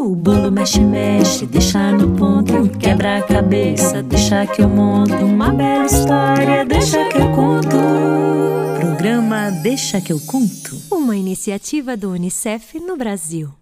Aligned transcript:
O 0.00 0.16
bolo 0.16 0.50
mexe, 0.50 0.80
mexe, 0.80 1.44
deixa 1.44 1.92
no 1.92 2.16
ponto. 2.16 2.70
Quebra 2.78 3.18
a 3.18 3.22
cabeça, 3.22 4.02
deixa 4.02 4.46
que 4.46 4.62
eu 4.62 4.68
monto. 4.68 5.12
Uma 5.12 5.52
bela 5.52 5.84
história, 5.84 6.64
deixa 6.64 7.06
que 7.10 7.18
eu 7.18 7.30
conto. 7.32 7.76
Programa 8.80 9.50
Deixa 9.62 10.00
que 10.00 10.10
eu 10.10 10.18
conto. 10.18 10.80
Uma 10.90 11.14
iniciativa 11.14 11.98
do 11.98 12.12
Unicef 12.12 12.80
no 12.80 12.96
Brasil. 12.96 13.52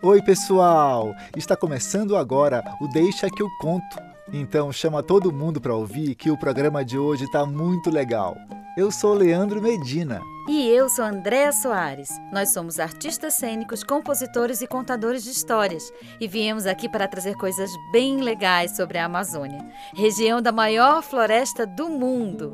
Oi, 0.00 0.22
pessoal! 0.22 1.12
Está 1.36 1.56
começando 1.56 2.16
agora 2.16 2.62
o 2.80 2.86
Deixa 2.86 3.28
que 3.28 3.42
eu 3.42 3.48
conto. 3.60 3.98
Então 4.32 4.70
chama 4.70 5.02
todo 5.02 5.32
mundo 5.32 5.60
para 5.60 5.74
ouvir 5.74 6.14
que 6.14 6.30
o 6.30 6.38
programa 6.38 6.84
de 6.84 6.96
hoje 6.96 7.24
está 7.24 7.44
muito 7.44 7.90
legal. 7.90 8.36
Eu 8.76 8.90
sou 8.90 9.14
Leandro 9.14 9.62
Medina. 9.62 10.20
E 10.48 10.68
eu 10.68 10.88
sou 10.88 11.04
Andréa 11.04 11.52
Soares. 11.52 12.08
Nós 12.32 12.48
somos 12.48 12.80
artistas 12.80 13.34
cênicos, 13.34 13.84
compositores 13.84 14.62
e 14.62 14.66
contadores 14.66 15.22
de 15.22 15.30
histórias. 15.30 15.92
E 16.20 16.26
viemos 16.26 16.66
aqui 16.66 16.88
para 16.88 17.06
trazer 17.06 17.36
coisas 17.36 17.70
bem 17.92 18.20
legais 18.20 18.74
sobre 18.74 18.98
a 18.98 19.04
Amazônia, 19.04 19.64
região 19.94 20.42
da 20.42 20.50
maior 20.50 21.04
floresta 21.04 21.64
do 21.64 21.88
mundo. 21.88 22.52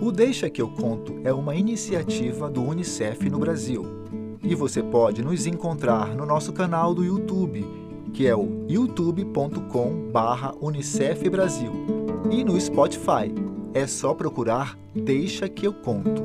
O 0.00 0.12
Deixa 0.12 0.48
que 0.48 0.62
eu 0.62 0.68
conto 0.68 1.20
é 1.24 1.32
uma 1.32 1.56
iniciativa 1.56 2.48
do 2.48 2.62
Unicef 2.62 3.28
no 3.28 3.40
Brasil. 3.40 3.84
E 4.44 4.54
você 4.54 4.80
pode 4.80 5.24
nos 5.24 5.44
encontrar 5.44 6.14
no 6.14 6.24
nosso 6.24 6.52
canal 6.52 6.94
do 6.94 7.04
YouTube, 7.04 7.66
que 8.12 8.28
é 8.28 8.36
o 8.36 8.64
youtube.com/unicef 8.68 11.28
Brasil, 11.28 11.72
e 12.30 12.44
no 12.44 12.60
Spotify 12.60 13.34
é 13.74 13.86
só 13.86 14.14
procurar 14.14 14.78
Deixa 14.94 15.48
que 15.48 15.66
eu 15.66 15.72
conto. 15.72 16.22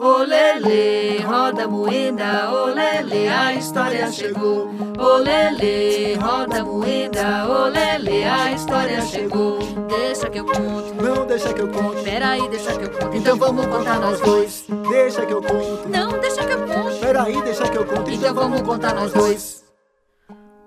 Olele, 0.00 1.18
roda 1.22 1.66
moeda, 1.66 2.52
olele, 2.52 3.26
a 3.26 3.52
história 3.54 4.08
chegou. 4.12 4.70
Olele, 4.96 6.14
roda 6.14 6.64
moeda, 6.64 7.48
olele, 7.48 8.22
a 8.22 8.52
história 8.52 9.02
chegou. 9.02 9.58
Deixa 9.88 10.30
que 10.30 10.38
eu 10.38 10.44
conto. 10.46 10.94
Não 11.02 11.26
deixa 11.26 11.52
que 11.52 11.60
eu 11.60 11.66
conto. 11.66 12.00
Peraí, 12.04 12.48
deixa 12.48 12.78
que 12.78 12.84
eu 12.84 12.90
conto. 12.92 13.16
Então 13.16 13.36
vamos 13.36 13.66
contar 13.66 13.98
nós 13.98 14.20
dois. 14.20 14.66
Deixa 14.88 15.26
que 15.26 15.32
eu 15.32 15.42
conto. 15.42 15.88
Não, 15.88 16.20
deixa 16.20 16.46
que 16.46 16.52
eu 16.52 16.64
conto. 16.64 17.00
Peraí, 17.00 17.42
deixa 17.42 17.68
que 17.68 17.76
eu 17.78 17.84
conto. 17.84 18.08
Então 18.08 18.32
vamos 18.32 18.62
contar 18.62 18.94
nós 18.94 19.12
dois. 19.12 19.64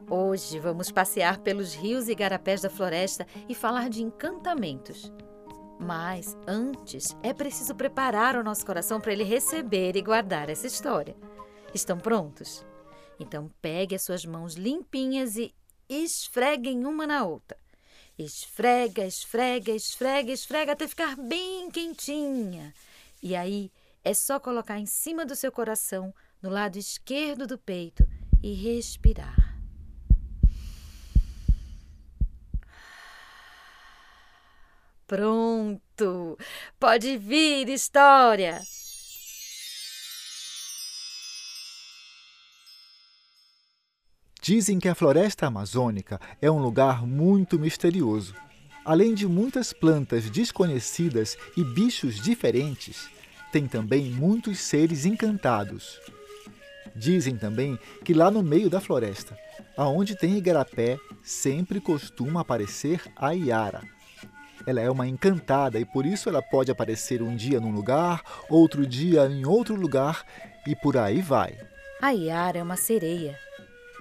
Hoje 0.10 0.60
vamos 0.60 0.92
passear 0.92 1.38
pelos 1.38 1.74
rios 1.74 2.10
e 2.10 2.16
garapés 2.16 2.64
da 2.64 2.70
floresta 2.70 3.26
e 3.48 3.56
falar 3.56 3.88
de 3.88 4.04
encantamentos. 4.04 5.10
Mas 5.82 6.38
antes 6.48 7.18
é 7.24 7.34
preciso 7.34 7.74
preparar 7.74 8.36
o 8.36 8.44
nosso 8.44 8.64
coração 8.64 9.02
para 9.02 9.14
ele 9.14 9.24
receber 9.24 9.96
e 9.96 10.02
guardar 10.02 10.48
essa 10.48 10.68
história. 10.68 11.16
Estão 11.74 11.98
prontos? 11.98 12.64
Então 13.20 13.52
pegue 13.60 13.96
as 13.96 14.04
suas 14.04 14.24
mãos 14.24 14.54
limpinhas 14.54 15.38
e 15.38 15.52
esfreguem 15.90 16.86
uma 16.86 17.08
na 17.08 17.24
outra. 17.26 17.58
Esfrega, 18.18 19.06
esfrega, 19.06 19.72
esfrega, 19.72 20.32
esfrega 20.32 20.74
até 20.74 20.88
ficar 20.88 21.16
bem 21.16 21.72
quentinha. 21.72 22.72
E 23.22 23.36
aí 23.36 23.72
é 24.04 24.14
só 24.14 24.40
colocar 24.40 24.78
em 24.78 24.86
cima 24.86 25.26
do 25.26 25.36
seu 25.36 25.52
coração, 25.52 26.14
no 26.44 26.50
lado 26.52 26.78
esquerdo 26.78 27.48
do 27.48 27.58
peito, 27.58 28.08
e 28.44 28.54
respirar. 28.54 29.51
Pronto! 35.12 36.38
Pode 36.80 37.18
vir, 37.18 37.68
história! 37.68 38.62
Dizem 44.42 44.80
que 44.80 44.88
a 44.88 44.96
floresta 44.96 45.48
amazônica 45.48 46.18
é 46.42 46.50
um 46.50 46.60
lugar 46.60 47.06
muito 47.06 47.60
misterioso. 47.60 48.34
Além 48.86 49.14
de 49.14 49.28
muitas 49.28 49.74
plantas 49.74 50.30
desconhecidas 50.30 51.38
e 51.58 51.64
bichos 51.66 52.16
diferentes, 52.16 53.10
tem 53.52 53.68
também 53.68 54.06
muitos 54.12 54.60
seres 54.60 55.06
encantados. 55.06 56.00
Dizem 56.96 57.36
também 57.36 57.78
que 58.06 58.14
lá 58.14 58.32
no 58.32 58.42
meio 58.42 58.70
da 58.70 58.80
floresta, 58.80 59.38
aonde 59.76 60.16
tem 60.16 60.38
igarapé, 60.38 60.98
sempre 61.22 61.82
costuma 61.82 62.40
aparecer 62.40 63.02
a 63.18 63.32
Iara, 63.32 63.84
ela 64.66 64.82
é 64.82 64.90
uma 64.90 65.08
encantada 65.08 65.80
e 65.80 65.86
por 65.86 66.06
isso 66.06 66.30
ela 66.30 66.42
pode 66.42 66.72
aparecer 66.72 67.22
um 67.22 67.36
dia 67.36 67.60
num 67.60 67.72
lugar, 67.72 68.22
outro 68.50 68.86
dia 68.86 69.26
em 69.26 69.46
outro 69.46 69.76
lugar 69.76 70.26
e 70.68 70.76
por 70.76 70.98
aí 70.98 71.22
vai. 71.22 71.58
A 72.02 72.12
Yara 72.12 72.60
é 72.60 72.64
uma 72.64 72.78
sereia. 72.78 73.38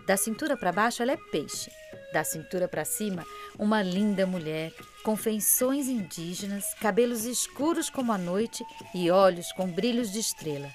Da 0.07 0.17
cintura 0.17 0.57
para 0.57 0.73
baixo 0.73 1.03
ela 1.03 1.13
é 1.13 1.19
peixe. 1.31 1.71
Da 2.13 2.25
cintura 2.25 2.67
para 2.67 2.85
cima, 2.85 3.25
uma 3.59 3.83
linda 3.83 4.27
mulher 4.27 4.73
com 5.05 5.17
feições 5.17 5.87
indígenas, 5.87 6.75
cabelos 6.81 7.25
escuros 7.25 7.89
como 7.89 8.13
a 8.13 8.19
noite 8.19 8.65
e 8.95 9.11
olhos 9.11 9.53
com 9.53 9.71
brilhos 9.71 10.11
de 10.11 10.19
estrela. 10.19 10.69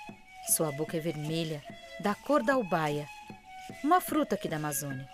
Sua 0.55 0.71
boca 0.71 0.95
é 0.95 0.99
vermelha, 0.99 1.61
da 1.99 2.15
cor 2.15 2.43
da 2.43 2.57
ubaia, 2.57 3.07
uma 3.83 3.99
fruta 3.99 4.35
aqui 4.35 4.47
da 4.47 4.57
Amazônia. 4.57 5.07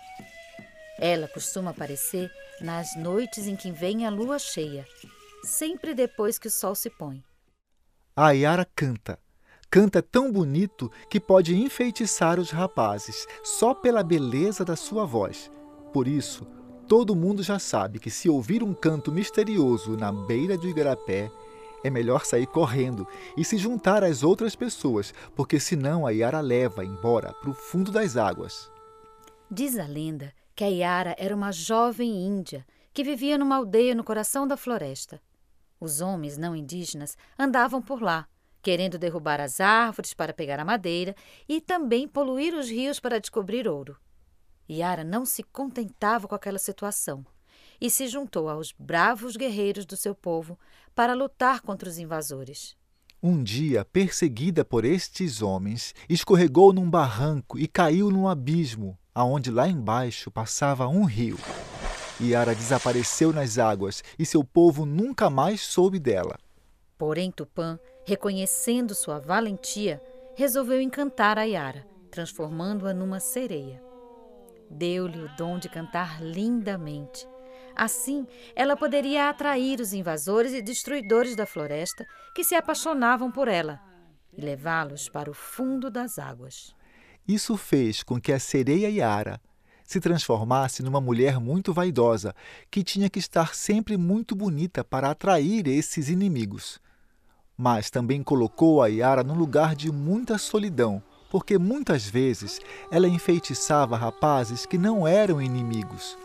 Ela 1.04 1.26
costuma 1.26 1.72
aparecer 1.72 2.30
nas 2.60 2.94
noites 2.94 3.48
em 3.48 3.56
que 3.56 3.72
vem 3.72 4.06
a 4.06 4.10
lua 4.10 4.38
cheia, 4.38 4.86
sempre 5.42 5.94
depois 5.94 6.38
que 6.38 6.46
o 6.46 6.50
sol 6.50 6.76
se 6.76 6.88
põe. 6.88 7.24
A 8.14 8.30
Yara 8.30 8.64
canta. 8.64 9.18
Canta 9.68 10.00
tão 10.00 10.30
bonito 10.30 10.88
que 11.10 11.18
pode 11.18 11.56
enfeitiçar 11.56 12.38
os 12.38 12.52
rapazes 12.52 13.26
só 13.42 13.74
pela 13.74 14.04
beleza 14.04 14.64
da 14.64 14.76
sua 14.76 15.04
voz. 15.04 15.50
Por 15.92 16.06
isso, 16.06 16.46
todo 16.86 17.16
mundo 17.16 17.42
já 17.42 17.58
sabe 17.58 17.98
que 17.98 18.08
se 18.08 18.28
ouvir 18.28 18.62
um 18.62 18.72
canto 18.72 19.10
misterioso 19.10 19.96
na 19.96 20.12
beira 20.12 20.56
do 20.56 20.68
igarapé, 20.68 21.28
é 21.82 21.90
melhor 21.90 22.24
sair 22.24 22.46
correndo 22.46 23.08
e 23.36 23.44
se 23.44 23.58
juntar 23.58 24.04
às 24.04 24.22
outras 24.22 24.54
pessoas, 24.54 25.12
porque 25.34 25.58
senão 25.58 26.06
a 26.06 26.10
Yara 26.12 26.38
leva 26.38 26.84
embora 26.84 27.32
para 27.32 27.50
o 27.50 27.54
fundo 27.54 27.90
das 27.90 28.16
águas. 28.16 28.70
Diz 29.50 29.76
a 29.76 29.86
lenda 29.86 30.32
que 30.54 30.64
a 30.64 30.68
Yara 30.68 31.14
era 31.18 31.34
uma 31.34 31.52
jovem 31.52 32.10
índia 32.10 32.66
que 32.92 33.02
vivia 33.02 33.38
numa 33.38 33.56
aldeia 33.56 33.94
no 33.94 34.04
coração 34.04 34.46
da 34.46 34.56
floresta. 34.56 35.20
Os 35.80 36.00
homens 36.00 36.36
não 36.36 36.54
indígenas 36.54 37.16
andavam 37.38 37.80
por 37.80 38.02
lá, 38.02 38.28
querendo 38.60 38.98
derrubar 38.98 39.40
as 39.40 39.60
árvores 39.60 40.14
para 40.14 40.32
pegar 40.32 40.60
a 40.60 40.64
madeira 40.64 41.14
e 41.48 41.60
também 41.60 42.06
poluir 42.06 42.54
os 42.54 42.68
rios 42.68 43.00
para 43.00 43.18
descobrir 43.18 43.66
ouro. 43.66 43.96
Yara 44.70 45.02
não 45.02 45.24
se 45.24 45.42
contentava 45.42 46.28
com 46.28 46.34
aquela 46.34 46.58
situação 46.58 47.26
e 47.80 47.90
se 47.90 48.06
juntou 48.06 48.48
aos 48.48 48.72
bravos 48.72 49.36
guerreiros 49.36 49.84
do 49.84 49.96
seu 49.96 50.14
povo 50.14 50.58
para 50.94 51.14
lutar 51.14 51.60
contra 51.60 51.88
os 51.88 51.98
invasores. 51.98 52.76
Um 53.24 53.40
dia, 53.40 53.84
perseguida 53.84 54.64
por 54.64 54.84
estes 54.84 55.42
homens, 55.42 55.94
escorregou 56.08 56.72
num 56.72 56.90
barranco 56.90 57.56
e 57.56 57.68
caiu 57.68 58.10
num 58.10 58.26
abismo, 58.26 58.98
aonde 59.14 59.48
lá 59.48 59.68
embaixo 59.68 60.28
passava 60.28 60.88
um 60.88 61.04
rio. 61.04 61.38
Yara 62.20 62.52
desapareceu 62.52 63.32
nas 63.32 63.58
águas 63.58 64.02
e 64.18 64.26
seu 64.26 64.42
povo 64.42 64.84
nunca 64.84 65.30
mais 65.30 65.60
soube 65.60 66.00
dela. 66.00 66.36
Porém, 66.98 67.30
Tupã, 67.30 67.78
reconhecendo 68.04 68.92
sua 68.92 69.20
valentia, 69.20 70.02
resolveu 70.34 70.80
encantar 70.80 71.38
a 71.38 71.44
Yara, 71.44 71.86
transformando-a 72.10 72.92
numa 72.92 73.20
sereia. 73.20 73.80
Deu-lhe 74.68 75.20
o 75.20 75.36
dom 75.36 75.60
de 75.60 75.68
cantar 75.68 76.20
lindamente. 76.20 77.24
Assim, 77.76 78.26
ela 78.54 78.76
poderia 78.76 79.28
atrair 79.28 79.80
os 79.80 79.92
invasores 79.92 80.52
e 80.52 80.62
destruidores 80.62 81.34
da 81.34 81.46
floresta 81.46 82.06
que 82.34 82.44
se 82.44 82.54
apaixonavam 82.54 83.30
por 83.30 83.48
ela. 83.48 83.80
e 84.34 84.40
levá-los 84.40 85.10
para 85.10 85.30
o 85.30 85.34
fundo 85.34 85.90
das 85.90 86.18
águas. 86.18 86.74
Isso 87.28 87.56
fez 87.56 88.02
com 88.02 88.18
que 88.18 88.32
a 88.32 88.38
sereia 88.40 88.88
Yara 88.88 89.38
se 89.84 90.00
transformasse 90.00 90.82
numa 90.82 91.02
mulher 91.02 91.38
muito 91.38 91.70
vaidosa, 91.72 92.34
que 92.70 92.82
tinha 92.82 93.10
que 93.10 93.18
estar 93.18 93.54
sempre 93.54 93.98
muito 93.98 94.34
bonita 94.34 94.82
para 94.82 95.10
atrair 95.10 95.68
esses 95.68 96.08
inimigos. 96.08 96.80
Mas 97.58 97.90
também 97.90 98.22
colocou 98.22 98.82
a 98.82 98.86
Yara 98.86 99.22
num 99.22 99.34
lugar 99.34 99.76
de 99.76 99.92
muita 99.92 100.38
solidão, 100.38 101.02
porque 101.30 101.58
muitas 101.58 102.06
vezes 102.06 102.58
ela 102.90 103.06
enfeitiçava 103.06 103.96
rapazes 103.96 104.64
que 104.64 104.78
não 104.78 105.06
eram 105.06 105.42
inimigos. 105.42 106.16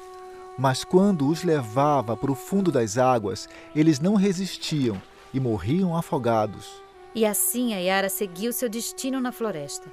Mas 0.57 0.83
quando 0.83 1.27
os 1.29 1.43
levava 1.43 2.17
para 2.17 2.31
o 2.31 2.35
fundo 2.35 2.71
das 2.71 2.97
águas, 2.97 3.47
eles 3.75 3.99
não 3.99 4.15
resistiam 4.15 4.99
e 5.33 5.39
morriam 5.39 5.95
afogados. 5.95 6.81
E 7.13 7.25
assim 7.25 7.73
a 7.73 7.77
Yara 7.77 8.09
seguiu 8.09 8.51
seu 8.51 8.67
destino 8.67 9.19
na 9.19 9.31
floresta. 9.31 9.87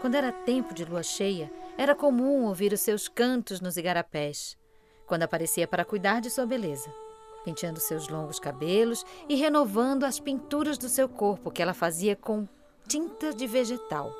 Quando 0.00 0.14
era 0.14 0.30
tempo 0.30 0.72
de 0.72 0.84
lua 0.84 1.02
cheia, 1.02 1.50
era 1.76 1.94
comum 1.94 2.44
ouvir 2.44 2.72
os 2.72 2.80
seus 2.80 3.08
cantos 3.08 3.60
nos 3.60 3.76
igarapés, 3.76 4.56
quando 5.06 5.24
aparecia 5.24 5.66
para 5.66 5.84
cuidar 5.84 6.20
de 6.20 6.30
sua 6.30 6.46
beleza, 6.46 6.92
penteando 7.44 7.80
seus 7.80 8.08
longos 8.08 8.38
cabelos 8.38 9.04
e 9.28 9.34
renovando 9.34 10.04
as 10.04 10.20
pinturas 10.20 10.78
do 10.78 10.88
seu 10.88 11.08
corpo 11.08 11.50
que 11.50 11.62
ela 11.62 11.74
fazia 11.74 12.14
com 12.14 12.46
tinta 12.86 13.32
de 13.34 13.46
vegetal. 13.46 14.12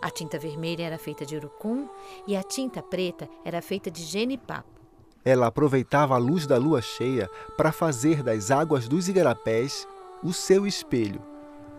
A 0.00 0.10
tinta 0.10 0.38
vermelha 0.38 0.84
era 0.84 0.96
feita 0.96 1.26
de 1.26 1.36
urucum 1.36 1.86
e 2.26 2.34
a 2.34 2.42
tinta 2.42 2.82
preta 2.82 3.28
era 3.44 3.60
feita 3.60 3.90
de 3.90 4.02
genipapo. 4.02 4.79
Ela 5.24 5.46
aproveitava 5.46 6.14
a 6.14 6.18
luz 6.18 6.46
da 6.46 6.56
lua 6.56 6.80
cheia 6.80 7.28
para 7.56 7.72
fazer 7.72 8.22
das 8.22 8.50
águas 8.50 8.88
dos 8.88 9.08
igarapés 9.08 9.86
o 10.22 10.32
seu 10.32 10.66
espelho 10.66 11.30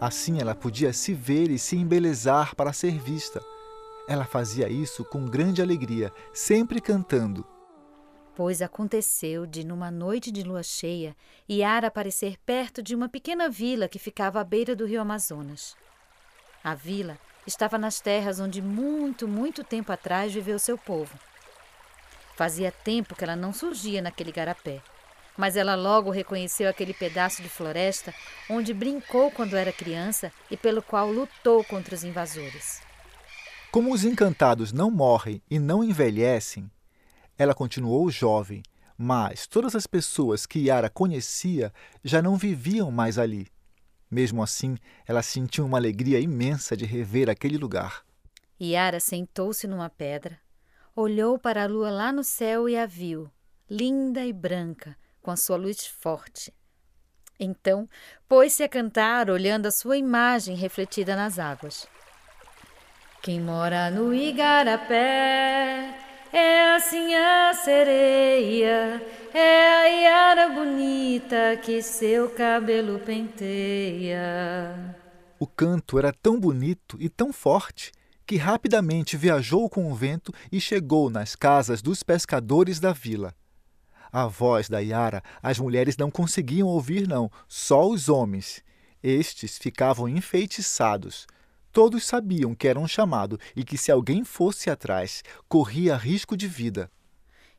Assim 0.02 0.42
ela 0.42 0.56
podia 0.56 0.92
se 0.92 1.14
ver 1.14 1.52
e 1.52 1.60
se 1.60 1.78
embelezar 1.78 2.56
para 2.56 2.74
ser 2.74 2.98
vista. 2.98 3.40
Ela 4.08 4.26
fazia 4.26 4.68
isso 4.68 5.06
com 5.06 5.28
grande 5.28 5.62
alegria, 5.62 6.12
sempre 6.34 6.82
cantando. 6.82 7.46
Pois 8.36 8.64
aconteceu 8.64 9.46
de, 9.46 9.64
numa 9.64 9.92
noite 9.92 10.32
de 10.32 10.42
lua 10.42 10.64
cheia, 10.64 11.16
Yara 11.48 11.86
aparecer 11.86 12.36
perto 12.44 12.82
de 12.82 12.96
uma 12.96 13.08
pequena 13.08 13.48
vila 13.48 13.88
que 13.88 14.00
ficava 14.00 14.42
à 14.42 14.44
beira 14.44 14.76
do 14.76 14.88
rio 14.88 15.00
Amazonas. 15.00 15.76
A 16.64 16.74
vila 16.74 17.20
estava 17.46 17.78
nas 17.78 18.02
terras 18.02 18.40
onde 18.40 18.60
muito, 18.60 19.28
muito 19.28 19.64
tempo 19.64 19.92
atrás 19.92 20.34
viveu 20.34 20.58
seu 20.58 20.80
povo. 20.80 21.16
Fazia 22.42 22.72
tempo 22.72 23.14
que 23.14 23.24
ela 23.24 23.36
não 23.36 23.54
surgia 23.54 24.02
naquele 24.02 24.32
garapé 24.32 24.82
mas 25.38 25.56
ela 25.56 25.76
logo 25.76 26.10
reconheceu 26.10 26.68
aquele 26.68 26.94
pedaço 26.94 27.42
de 27.42 27.48
floresta 27.48 28.14
onde 28.50 28.74
brincou 28.74 29.32
quando 29.32 29.56
era 29.56 29.72
criança 29.72 30.32
e 30.50 30.58
pelo 30.58 30.82
qual 30.82 31.12
lutou 31.12 31.64
contra 31.64 31.96
os 31.96 32.04
invasores. 32.04 32.82
Como 33.72 33.94
os 33.94 34.04
encantados 34.04 34.74
não 34.74 34.92
morrem 34.92 35.42
e 35.50 35.58
não 35.58 35.84
envelhecem, 35.84 36.70
ela 37.38 37.54
continuou 37.54 38.10
jovem, 38.10 38.62
mas 38.98 39.48
todas 39.48 39.76
as 39.76 39.88
pessoas 39.88 40.46
que 40.46 40.68
Yara 40.68 40.90
conhecia 40.90 41.72
já 42.04 42.22
não 42.22 42.38
viviam 42.38 42.92
mais 42.92 43.20
ali. 43.20 43.48
Mesmo 44.10 44.42
assim, 44.44 44.78
ela 45.08 45.22
sentiu 45.22 45.64
uma 45.66 45.78
alegria 45.78 46.20
imensa 46.20 46.76
de 46.76 46.86
rever 46.86 47.30
aquele 47.30 47.58
lugar. 47.58 48.04
Yara 48.60 49.00
sentou-se 49.00 49.66
numa 49.68 49.90
pedra, 49.90 50.38
olhou 50.96 51.38
para 51.38 51.64
a 51.64 51.68
lua 51.68 51.90
lá 51.90 52.12
no 52.12 52.24
céu 52.24 52.68
e 52.68 52.78
a 52.78 52.86
viu, 52.86 53.30
linda 53.70 54.26
e 54.26 54.34
branca, 54.34 54.98
com 55.22 55.32
a 55.32 55.36
sua 55.36 55.58
luz 55.58 55.86
forte. 55.86 56.54
Então, 57.40 57.90
pôs-se 58.28 58.64
a 58.64 58.70
cantar, 58.70 59.30
olhando 59.30 59.66
a 59.66 59.72
sua 59.72 59.98
imagem 59.98 60.56
refletida 60.56 61.16
nas 61.16 61.40
águas. 61.40 61.88
Quem 63.22 63.40
mora 63.40 63.90
no 63.90 64.14
igarapé 64.14 65.98
é 66.34 66.76
assim 66.76 67.14
a 67.16 67.54
sereia, 67.54 69.02
é 69.34 69.68
a 69.70 69.86
Iara 69.86 70.50
bonita 70.50 71.58
que 71.62 71.82
seu 71.82 72.30
cabelo 72.30 73.00
penteia. 73.00 74.96
O 75.40 75.48
canto 75.48 75.98
era 75.98 76.14
tão 76.14 76.40
bonito 76.40 76.98
e 77.00 77.10
tão 77.10 77.34
forte 77.34 77.92
que 78.32 78.38
rapidamente 78.38 79.18
viajou 79.18 79.70
com 79.70 79.92
o 79.92 79.94
vento 79.94 80.34
e 80.50 80.62
chegou 80.62 81.10
nas 81.10 81.36
casas 81.36 81.82
dos 81.82 82.02
pescadores 82.02 82.80
da 82.80 82.94
vila. 82.94 83.36
A 84.10 84.26
voz 84.26 84.70
da 84.70 84.80
Yara 84.80 85.22
as 85.44 85.60
mulheres 85.60 85.98
não 85.98 86.10
conseguiam 86.10 86.66
ouvir, 86.70 87.10
não, 87.10 87.30
só 87.46 87.86
os 87.86 88.08
homens. 88.08 88.64
Estes 89.04 89.58
ficavam 89.58 90.08
enfeitiçados. 90.08 91.28
Todos 91.74 92.06
sabiam 92.06 92.56
que 92.56 92.70
era 92.70 92.80
um 92.80 92.88
chamado 92.88 93.38
e 93.54 93.66
que 93.66 93.78
se 93.78 93.92
alguém 93.92 94.24
fosse 94.24 94.70
atrás, 94.70 95.26
corria 95.50 95.98
risco 95.98 96.38
de 96.38 96.48
vida. 96.48 96.90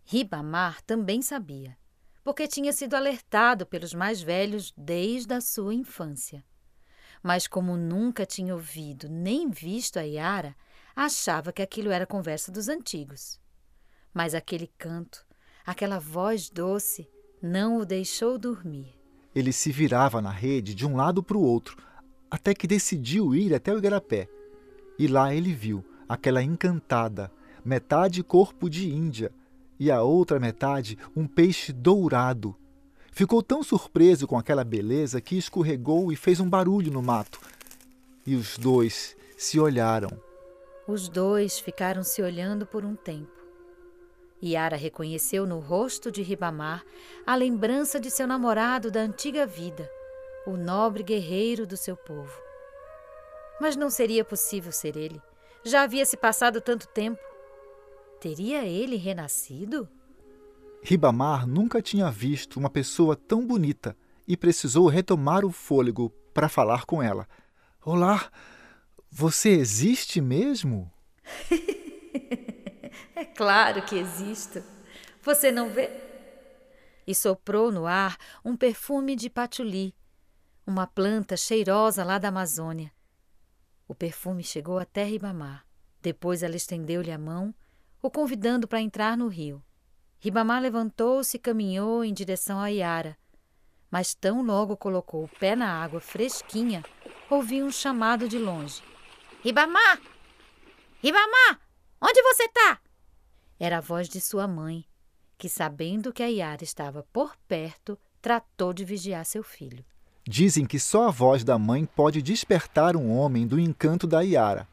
Ribamar 0.07 0.81
também 0.87 1.21
sabia, 1.21 1.77
porque 2.25 2.49
tinha 2.49 2.73
sido 2.73 2.95
alertado 2.95 3.67
pelos 3.67 3.93
mais 3.93 4.23
velhos 4.23 4.73
desde 4.75 5.35
a 5.35 5.41
sua 5.43 5.75
infância. 5.75 6.43
Mas 7.23 7.47
como 7.47 7.77
nunca 7.77 8.27
tinha 8.27 8.55
ouvido 8.55 9.09
nem 9.09 9.51
visto 9.51 9.99
a 9.99 10.03
Yara, 10.03 10.57
achava 10.95 11.53
que 11.53 11.63
aquilo 11.63 11.91
era 11.91 12.07
conversa 12.07 12.51
dos 12.51 12.69
antigos. 12.69 13.41
Mas 14.13 14.35
aquele 14.35 14.67
canto, 14.79 15.25
Aquela 15.65 16.01
voz 16.01 16.51
doce 16.51 17.09
não 17.41 17.79
o 17.79 17.87
deixou 17.87 18.37
dormir. 18.37 18.93
Ele 19.33 19.53
se 19.53 19.71
virava 19.71 20.21
na 20.21 20.31
rede 20.31 20.75
de 20.75 20.85
um 20.85 20.97
lado 20.97 21.23
para 21.23 21.37
o 21.37 21.43
outro, 21.43 21.77
até 22.29 22.53
que 22.53 22.67
decidiu 22.67 23.33
ir 23.33 23.55
até 23.55 23.73
o 23.73 23.79
igarapé. 23.79 24.29
E 24.99 25.07
lá 25.07 25.33
ele 25.33 25.55
viu 25.55 25.85
aquela 26.09 26.43
encantada, 26.43 27.31
metade 27.65 28.25
corpo 28.25 28.69
de 28.69 28.93
Índia 28.93 29.33
e 29.79 29.89
a 29.89 30.03
outra 30.03 30.41
metade 30.41 30.99
um 31.15 31.29
peixe 31.29 31.73
dourado. 31.73 32.57
Ficou 33.15 33.43
tão 33.43 33.63
surpreso 33.63 34.27
com 34.27 34.39
aquela 34.39 34.65
beleza 34.65 35.21
que 35.21 35.37
escorregou 35.37 36.11
e 36.11 36.17
fez 36.17 36.41
um 36.41 36.49
barulho 36.49 36.91
no 36.91 37.03
mato. 37.03 37.39
E 38.27 38.35
os 38.35 38.57
dois 38.57 39.15
se 39.37 39.61
olharam. 39.61 40.09
Os 40.89 41.11
dois 41.11 41.59
ficaram 41.59 42.03
se 42.03 42.23
olhando 42.23 42.65
por 42.67 42.87
um 42.87 42.97
tempo. 42.97 43.31
Yara 44.43 44.77
reconheceu 44.77 45.47
no 45.47 45.61
rosto 45.61 46.11
de 46.11 46.23
Ribamar 46.23 46.83
a 47.27 47.35
lembrança 47.35 48.01
de 48.01 48.11
seu 48.11 48.27
namorado 48.27 48.91
da 48.91 49.01
antiga 49.01 49.47
vida, 49.47 49.89
o 50.47 50.57
nobre 50.57 51.03
guerreiro 51.03 51.67
do 51.67 51.77
seu 51.77 51.97
povo. 51.97 52.33
Mas 53.61 53.77
não 53.77 53.91
seria 53.91 54.25
possível 54.25 54.73
ser 54.73 54.97
ele. 54.97 55.21
Já 55.63 55.83
havia 55.83 56.07
se 56.07 56.17
passado 56.17 56.63
tanto 56.63 56.89
tempo. 56.89 57.21
Teria 58.19 58.65
ele 58.65 58.97
renascido? 58.97 59.87
Ribamar 60.85 61.47
nunca 61.47 61.81
tinha 61.81 62.11
visto 62.11 62.59
uma 62.59 62.69
pessoa 62.69 63.15
tão 63.15 63.47
bonita 63.47 63.97
e 64.27 64.37
precisou 64.37 64.89
retomar 64.89 65.45
o 65.45 65.53
fôlego 65.53 66.11
para 66.35 66.49
falar 66.49 66.85
com 66.85 67.01
ela. 67.01 67.29
Olá, 67.85 68.31
você 69.09 69.51
existe 69.51 70.21
mesmo? 70.21 70.91
É 73.15 73.25
claro 73.25 73.83
que 73.83 73.95
existo. 73.95 74.63
Você 75.23 75.53
não 75.53 75.71
vê? 75.71 75.89
E 77.07 77.15
soprou 77.15 77.71
no 77.71 77.87
ar 77.87 78.17
um 78.45 78.57
perfume 78.57 79.15
de 79.15 79.31
patchouli, 79.31 79.95
uma 80.67 80.87
planta 80.87 81.37
cheirosa 81.37 82.05
lá 82.05 82.19
da 82.19 82.29
Amazônia. 82.29 82.93
O 83.87 83.95
perfume 83.95 84.43
chegou 84.43 84.79
até 84.79 85.05
Ribamar. 85.05 85.65
Depois 86.01 86.43
ela 86.43 86.57
estendeu-lhe 86.57 87.13
a 87.13 87.19
mão, 87.19 87.55
o 88.03 88.11
convidando 88.11 88.67
para 88.67 88.81
entrar 88.81 89.17
no 89.17 89.29
rio. 89.29 89.63
Ribamar 90.23 90.63
levantou-se 90.63 91.37
e 91.37 91.41
caminhou 91.41 92.05
em 92.05 92.15
direção 92.15 92.61
a 92.61 92.69
Iara. 92.69 93.19
Mas 93.91 94.15
tão 94.15 94.41
logo 94.41 94.77
colocou 94.77 95.25
o 95.25 95.29
pé 95.41 95.57
na 95.57 95.83
água 95.83 96.01
fresquinha, 96.01 96.85
ouviu 97.29 97.67
um 97.67 97.73
chamado 97.73 98.29
de 98.29 98.39
longe. 98.39 98.81
Ribamar! 99.43 100.01
Ribamar! 101.03 101.61
Onde 102.01 102.23
você 102.23 102.45
está? 102.45 102.79
Era 103.59 103.79
a 103.79 103.81
voz 103.81 104.09
de 104.09 104.21
sua 104.21 104.47
mãe, 104.47 104.85
que, 105.37 105.49
sabendo 105.49 106.13
que 106.13 106.23
a 106.23 106.29
Yara 106.29 106.63
estava 106.63 107.05
por 107.13 107.37
perto, 107.49 107.99
tratou 108.21 108.73
de 108.73 108.85
vigiar 108.85 109.27
seu 109.27 109.43
filho. 109.43 109.85
Dizem 110.25 110.65
que 110.65 110.79
só 110.79 111.09
a 111.09 111.11
voz 111.11 111.43
da 111.43 111.59
mãe 111.59 111.85
pode 111.85 112.23
despertar 112.23 112.95
um 112.95 113.11
homem 113.11 113.45
do 113.45 113.59
encanto 113.59 114.07
da 114.07 114.21
Yara. 114.21 114.69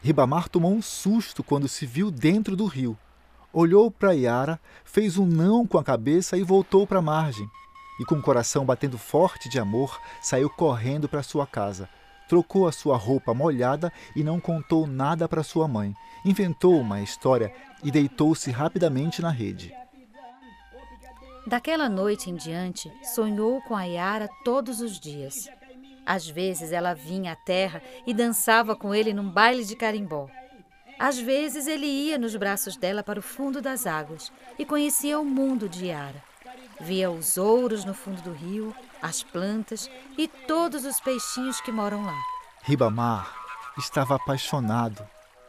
Ribamar 0.00 0.48
tomou 0.48 0.72
um 0.72 0.80
susto 0.80 1.42
quando 1.42 1.66
se 1.66 1.84
viu 1.84 2.12
dentro 2.12 2.54
do 2.54 2.66
rio. 2.66 2.96
Olhou 3.54 3.88
para 3.88 4.10
Yara, 4.10 4.60
fez 4.84 5.16
um 5.16 5.24
não 5.24 5.64
com 5.64 5.78
a 5.78 5.84
cabeça 5.84 6.36
e 6.36 6.42
voltou 6.42 6.88
para 6.88 6.98
a 6.98 7.02
margem. 7.02 7.48
E 8.00 8.04
com 8.04 8.16
o 8.16 8.20
coração 8.20 8.64
batendo 8.64 8.98
forte 8.98 9.48
de 9.48 9.60
amor, 9.60 9.96
saiu 10.20 10.50
correndo 10.50 11.08
para 11.08 11.22
sua 11.22 11.46
casa. 11.46 11.88
Trocou 12.28 12.66
a 12.66 12.72
sua 12.72 12.96
roupa 12.96 13.32
molhada 13.32 13.92
e 14.16 14.24
não 14.24 14.40
contou 14.40 14.88
nada 14.88 15.28
para 15.28 15.44
sua 15.44 15.68
mãe. 15.68 15.94
Inventou 16.24 16.80
uma 16.80 17.00
história 17.00 17.54
e 17.84 17.92
deitou-se 17.92 18.50
rapidamente 18.50 19.22
na 19.22 19.30
rede. 19.30 19.72
Daquela 21.46 21.88
noite 21.88 22.28
em 22.30 22.34
diante, 22.34 22.90
sonhou 23.04 23.62
com 23.62 23.76
a 23.76 23.84
Yara 23.84 24.28
todos 24.44 24.80
os 24.80 24.98
dias. 24.98 25.48
Às 26.04 26.28
vezes 26.28 26.72
ela 26.72 26.92
vinha 26.92 27.30
à 27.30 27.36
terra 27.36 27.80
e 28.04 28.12
dançava 28.12 28.74
com 28.74 28.92
ele 28.92 29.14
num 29.14 29.30
baile 29.30 29.64
de 29.64 29.76
carimbó. 29.76 30.28
Às 30.98 31.18
vezes 31.18 31.66
ele 31.66 31.86
ia 31.86 32.18
nos 32.18 32.36
braços 32.36 32.76
dela 32.76 33.02
para 33.02 33.18
o 33.18 33.22
fundo 33.22 33.60
das 33.60 33.86
águas 33.86 34.32
e 34.58 34.64
conhecia 34.64 35.18
o 35.18 35.24
mundo 35.24 35.68
de 35.68 35.86
Yara. 35.86 36.22
Via 36.80 37.10
os 37.10 37.36
ouros 37.36 37.84
no 37.84 37.94
fundo 37.94 38.22
do 38.22 38.32
rio, 38.32 38.74
as 39.02 39.22
plantas 39.22 39.90
e 40.16 40.28
todos 40.28 40.84
os 40.84 41.00
peixinhos 41.00 41.60
que 41.60 41.72
moram 41.72 42.04
lá. 42.04 42.18
Ribamar 42.62 43.34
estava 43.76 44.16
apaixonado 44.16 45.06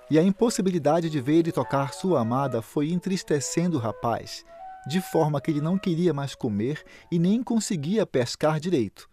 e 0.10 0.20
a 0.20 0.24
impossibilidade 0.24 1.10
de 1.10 1.20
ver 1.20 1.38
ele 1.38 1.52
tocar 1.52 1.94
sua 1.94 2.22
amada 2.22 2.62
foi 2.62 2.92
entristecendo 2.92 3.78
o 3.78 3.80
rapaz, 3.80 4.46
de 4.88 5.02
forma 5.02 5.42
que 5.42 5.50
ele 5.50 5.62
não 5.62 5.78
queria 5.78 6.14
mais 6.14 6.36
comer 6.36 6.84
e 7.12 7.18
nem 7.18 7.42
conseguia 7.42 8.06
pescar 8.06 8.60
direito. 8.60 9.10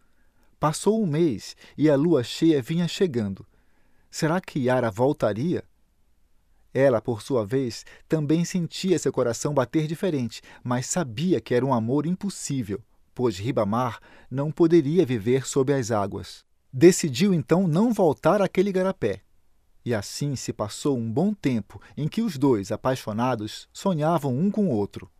Passou 0.61 1.03
um 1.03 1.07
mês 1.07 1.57
e 1.77 1.91
a 1.91 1.97
lua 1.97 2.23
cheia 2.23 2.61
vinha 2.63 2.87
chegando. 2.87 3.47
Será 4.11 4.41
que 4.41 4.61
Yara 4.61 4.91
voltaria? 4.91 5.65
Ela, 6.75 7.01
por 7.01 7.23
sua 7.23 7.45
vez, 7.45 7.85
também 8.09 8.45
sentia 8.45 8.99
seu 8.99 9.13
coração 9.13 9.53
bater 9.53 9.87
diferente, 9.87 10.41
mas 10.65 10.87
sabia 10.87 11.41
que 11.41 11.55
era 11.55 11.67
um 11.67 11.75
amor 11.75 12.07
impossível, 12.07 12.81
pois 13.15 13.39
Ribamar 13.39 14.01
não 14.31 14.51
poderia 14.51 15.05
viver 15.05 15.47
sob 15.47 15.73
as 15.73 15.91
águas. 15.91 16.45
Decidiu 16.73 17.35
então 17.35 17.69
não 17.69 17.93
voltar 17.93 18.41
àquele 18.41 18.73
garapé 18.73 19.23
e 19.85 19.95
assim 19.95 20.37
se 20.37 20.53
passou 20.53 20.97
um 20.97 21.11
bom 21.11 21.35
tempo 21.35 21.81
em 21.97 22.07
que 22.09 22.23
os 22.23 22.39
dois, 22.39 22.71
apaixonados, 22.71 23.69
sonhavam 23.73 24.37
um 24.37 24.51
com 24.51 24.67
o 24.67 24.71
outro. 24.71 25.11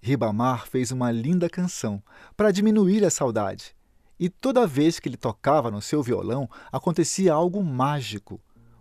Ribamar 0.00 0.66
fez 0.66 0.90
uma 0.90 1.10
linda 1.10 1.48
canção 1.48 2.02
para 2.36 2.50
diminuir 2.50 3.04
a 3.04 3.10
saudade. 3.10 3.76
E 4.18 4.28
toda 4.28 4.66
vez 4.66 4.98
que 4.98 5.08
ele 5.08 5.16
tocava 5.16 5.70
no 5.70 5.82
seu 5.82 6.02
violão, 6.02 6.48
acontecia 6.72 7.32
algo 7.32 7.62
mágico. 7.62 8.40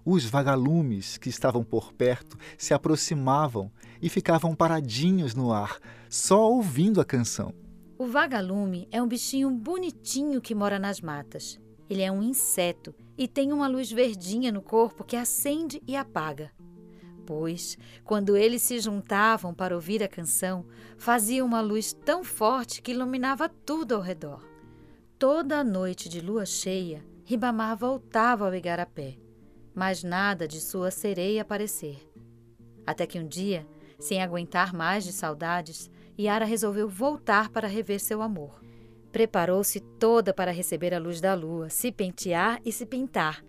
Os 0.10 0.24
vagalumes 0.24 1.18
que 1.18 1.28
estavam 1.28 1.66
por 1.66 1.92
perto 1.92 2.38
se 2.58 2.74
aproximavam 2.74 3.70
e 4.02 4.08
ficavam 4.08 4.56
paradinhos 4.56 5.36
no 5.36 5.52
ar, 5.52 5.80
só 6.10 6.50
ouvindo 6.50 7.02
a 7.02 7.04
canção. 7.04 7.54
O 8.00 8.08
vagalume 8.08 8.88
é 8.90 9.02
um 9.02 9.08
bichinho 9.08 9.52
bonitinho 9.52 10.40
que 10.40 10.56
mora 10.56 10.80
nas 10.80 11.02
matas. 11.02 11.60
Ele 11.90 12.02
é 12.02 12.10
um 12.10 12.24
inseto 12.24 12.96
e 13.18 13.28
tem 13.28 13.52
uma 13.52 13.68
luz 13.68 13.92
verdinha 13.92 14.50
no 14.50 14.62
corpo 14.62 15.04
que 15.04 15.18
acende 15.18 15.84
e 15.86 15.94
apaga. 15.94 16.54
Pois, 17.26 17.78
quando 18.06 18.38
eles 18.38 18.62
se 18.62 18.80
juntavam 18.80 19.54
para 19.54 19.76
ouvir 19.76 20.02
a 20.02 20.08
canção, 20.08 20.66
fazia 20.98 21.44
uma 21.44 21.60
luz 21.60 21.92
tão 21.92 22.24
forte 22.24 22.82
que 22.82 22.94
iluminava 22.94 23.50
tudo 23.50 23.96
ao 23.96 24.02
redor. 24.02 24.42
Toda 25.20 25.60
a 25.60 25.66
noite 25.66 26.08
de 26.08 26.22
lua 26.22 26.46
cheia, 26.46 27.06
Ribamar 27.26 27.76
voltava 27.76 28.46
ao 28.46 28.56
igarapé, 28.56 29.18
mas 29.78 30.04
nada 30.04 30.48
de 30.48 30.60
sua 30.60 30.90
sereia 30.90 31.44
aparecer. 31.44 32.00
Até 32.84 33.06
que 33.06 33.20
um 33.20 33.28
dia, 33.28 33.64
sem 34.00 34.24
aguentar 34.24 34.74
mais 34.74 35.04
de 35.04 35.14
saudades, 35.14 35.88
Yara 36.20 36.46
resolveu 36.46 36.90
voltar 36.90 37.50
para 37.50 37.68
rever 37.68 38.00
seu 38.00 38.24
amor. 38.24 38.60
Preparou-se 39.12 39.80
toda 39.80 40.34
para 40.34 40.50
receber 40.50 40.96
a 40.96 41.00
luz 41.00 41.22
da 41.22 41.36
lua, 41.36 41.70
se 41.70 41.92
pentear 41.92 42.60
e 42.66 42.72
se 42.72 42.88
pintar. 42.88 43.46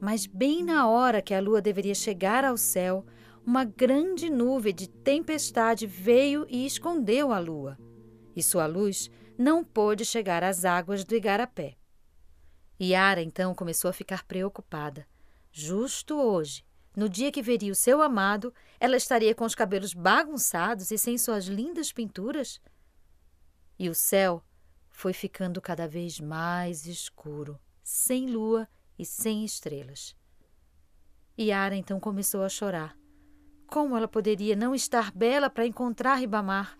Mas, 0.00 0.24
bem 0.24 0.64
na 0.64 0.88
hora 0.88 1.20
que 1.20 1.34
a 1.34 1.40
lua 1.40 1.60
deveria 1.60 1.94
chegar 1.94 2.42
ao 2.42 2.56
céu, 2.56 3.04
uma 3.44 3.62
grande 3.62 4.30
nuvem 4.30 4.74
de 4.74 4.88
tempestade 4.88 5.86
veio 5.86 6.46
e 6.48 6.64
escondeu 6.64 7.34
a 7.34 7.38
lua, 7.38 7.76
e 8.34 8.42
sua 8.42 8.64
luz 8.64 9.10
não 9.36 9.62
pôde 9.62 10.06
chegar 10.06 10.42
às 10.42 10.64
águas 10.64 11.04
do 11.04 11.14
Igarapé. 11.14 11.76
Yara 12.80 13.20
então 13.20 13.54
começou 13.54 13.90
a 13.90 13.92
ficar 13.92 14.24
preocupada. 14.24 15.06
Justo 15.58 16.16
hoje, 16.16 16.62
no 16.94 17.08
dia 17.08 17.32
que 17.32 17.40
veria 17.40 17.72
o 17.72 17.74
seu 17.74 18.02
amado, 18.02 18.52
ela 18.78 18.94
estaria 18.94 19.34
com 19.34 19.42
os 19.42 19.54
cabelos 19.54 19.94
bagunçados 19.94 20.90
e 20.90 20.98
sem 20.98 21.16
suas 21.16 21.46
lindas 21.46 21.90
pinturas? 21.90 22.60
E 23.78 23.88
o 23.88 23.94
céu 23.94 24.44
foi 24.90 25.14
ficando 25.14 25.58
cada 25.62 25.88
vez 25.88 26.20
mais 26.20 26.84
escuro, 26.84 27.58
sem 27.82 28.26
lua 28.26 28.68
e 28.98 29.06
sem 29.06 29.46
estrelas. 29.46 30.14
Yara 31.40 31.74
então 31.74 31.98
começou 31.98 32.42
a 32.42 32.50
chorar. 32.50 32.94
Como 33.66 33.96
ela 33.96 34.06
poderia 34.06 34.54
não 34.54 34.74
estar 34.74 35.10
bela 35.10 35.48
para 35.48 35.66
encontrar 35.66 36.16
Ribamar? 36.16 36.78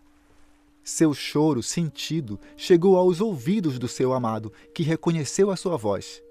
Seu 0.85 1.14
choro 1.14 1.62
sentido 1.62 2.38
chegou 2.59 2.99
aos 2.99 3.23
ouvidos 3.23 3.78
do 3.78 3.88
seu 3.88 4.12
amado, 4.12 4.52
que 4.75 4.83
reconheceu 4.83 5.50
a 5.50 5.56
sua 5.56 5.78
voz. 5.78 6.23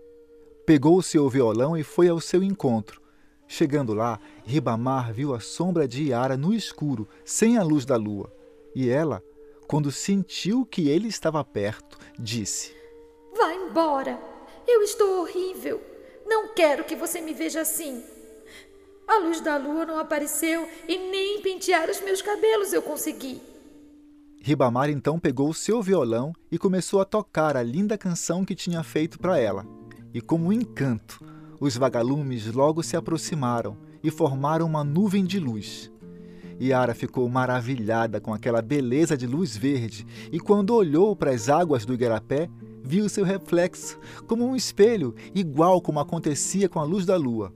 Pegou 0.65 0.97
o 0.97 1.03
seu 1.03 1.29
violão 1.29 1.77
e 1.77 1.83
foi 1.83 2.07
ao 2.09 2.19
seu 2.19 2.41
encontro. 2.41 3.01
Chegando 3.47 3.93
lá, 3.93 4.19
Ribamar 4.43 5.13
viu 5.13 5.33
a 5.33 5.39
sombra 5.39 5.87
de 5.87 6.09
Yara 6.09 6.35
no 6.35 6.53
escuro, 6.53 7.07
sem 7.23 7.57
a 7.57 7.63
luz 7.63 7.85
da 7.85 7.95
lua, 7.95 8.33
e 8.73 8.89
ela 8.89 9.21
quando 9.67 9.91
sentiu 9.91 10.65
que 10.65 10.89
ele 10.89 11.07
estava 11.07 11.43
perto, 11.43 11.97
disse: 12.17 12.75
Vá 13.35 13.53
embora. 13.53 14.19
Eu 14.67 14.81
estou 14.81 15.21
horrível. 15.21 15.81
Não 16.25 16.53
quero 16.53 16.83
que 16.83 16.95
você 16.95 17.21
me 17.21 17.33
veja 17.33 17.61
assim. 17.61 18.03
A 19.07 19.19
luz 19.19 19.39
da 19.41 19.57
lua 19.57 19.85
não 19.85 19.99
apareceu 19.99 20.67
e 20.87 20.97
nem 20.97 21.39
pentear 21.41 21.89
os 21.89 22.01
meus 22.01 22.21
cabelos 22.21 22.73
eu 22.73 22.81
consegui. 22.81 23.39
Ribamar 24.41 24.89
então 24.89 25.19
pegou 25.19 25.49
o 25.49 25.53
seu 25.53 25.81
violão 25.81 26.33
e 26.51 26.57
começou 26.57 26.99
a 26.99 27.05
tocar 27.05 27.55
a 27.55 27.63
linda 27.63 27.97
canção 27.97 28.43
que 28.43 28.55
tinha 28.55 28.83
feito 28.83 29.19
para 29.19 29.37
ela. 29.39 29.65
E 30.15 30.21
como 30.21 30.45
um 30.45 30.53
encanto, 30.53 31.21
os 31.59 31.75
vagalumes 31.75 32.45
logo 32.53 32.81
se 32.81 32.95
aproximaram 32.95 33.77
e 34.01 34.09
formaram 34.09 34.65
uma 34.65 34.81
nuvem 34.81 35.25
de 35.25 35.41
luz. 35.41 35.91
Yara 36.57 36.95
ficou 36.95 37.27
maravilhada 37.27 38.21
com 38.21 38.33
aquela 38.33 38.61
beleza 38.61 39.17
de 39.17 39.27
luz 39.27 39.57
verde 39.57 40.07
e, 40.31 40.39
quando 40.39 40.73
olhou 40.73 41.17
para 41.17 41.31
as 41.31 41.49
águas 41.49 41.85
do 41.85 41.93
igarapé, 41.93 42.49
viu 42.81 43.09
seu 43.09 43.25
reflexo 43.25 43.99
como 44.25 44.45
um 44.45 44.55
espelho, 44.55 45.13
igual 45.33 45.81
como 45.81 45.99
acontecia 45.99 46.69
com 46.69 46.79
a 46.79 46.85
luz 46.85 47.05
da 47.05 47.17
lua. 47.17 47.53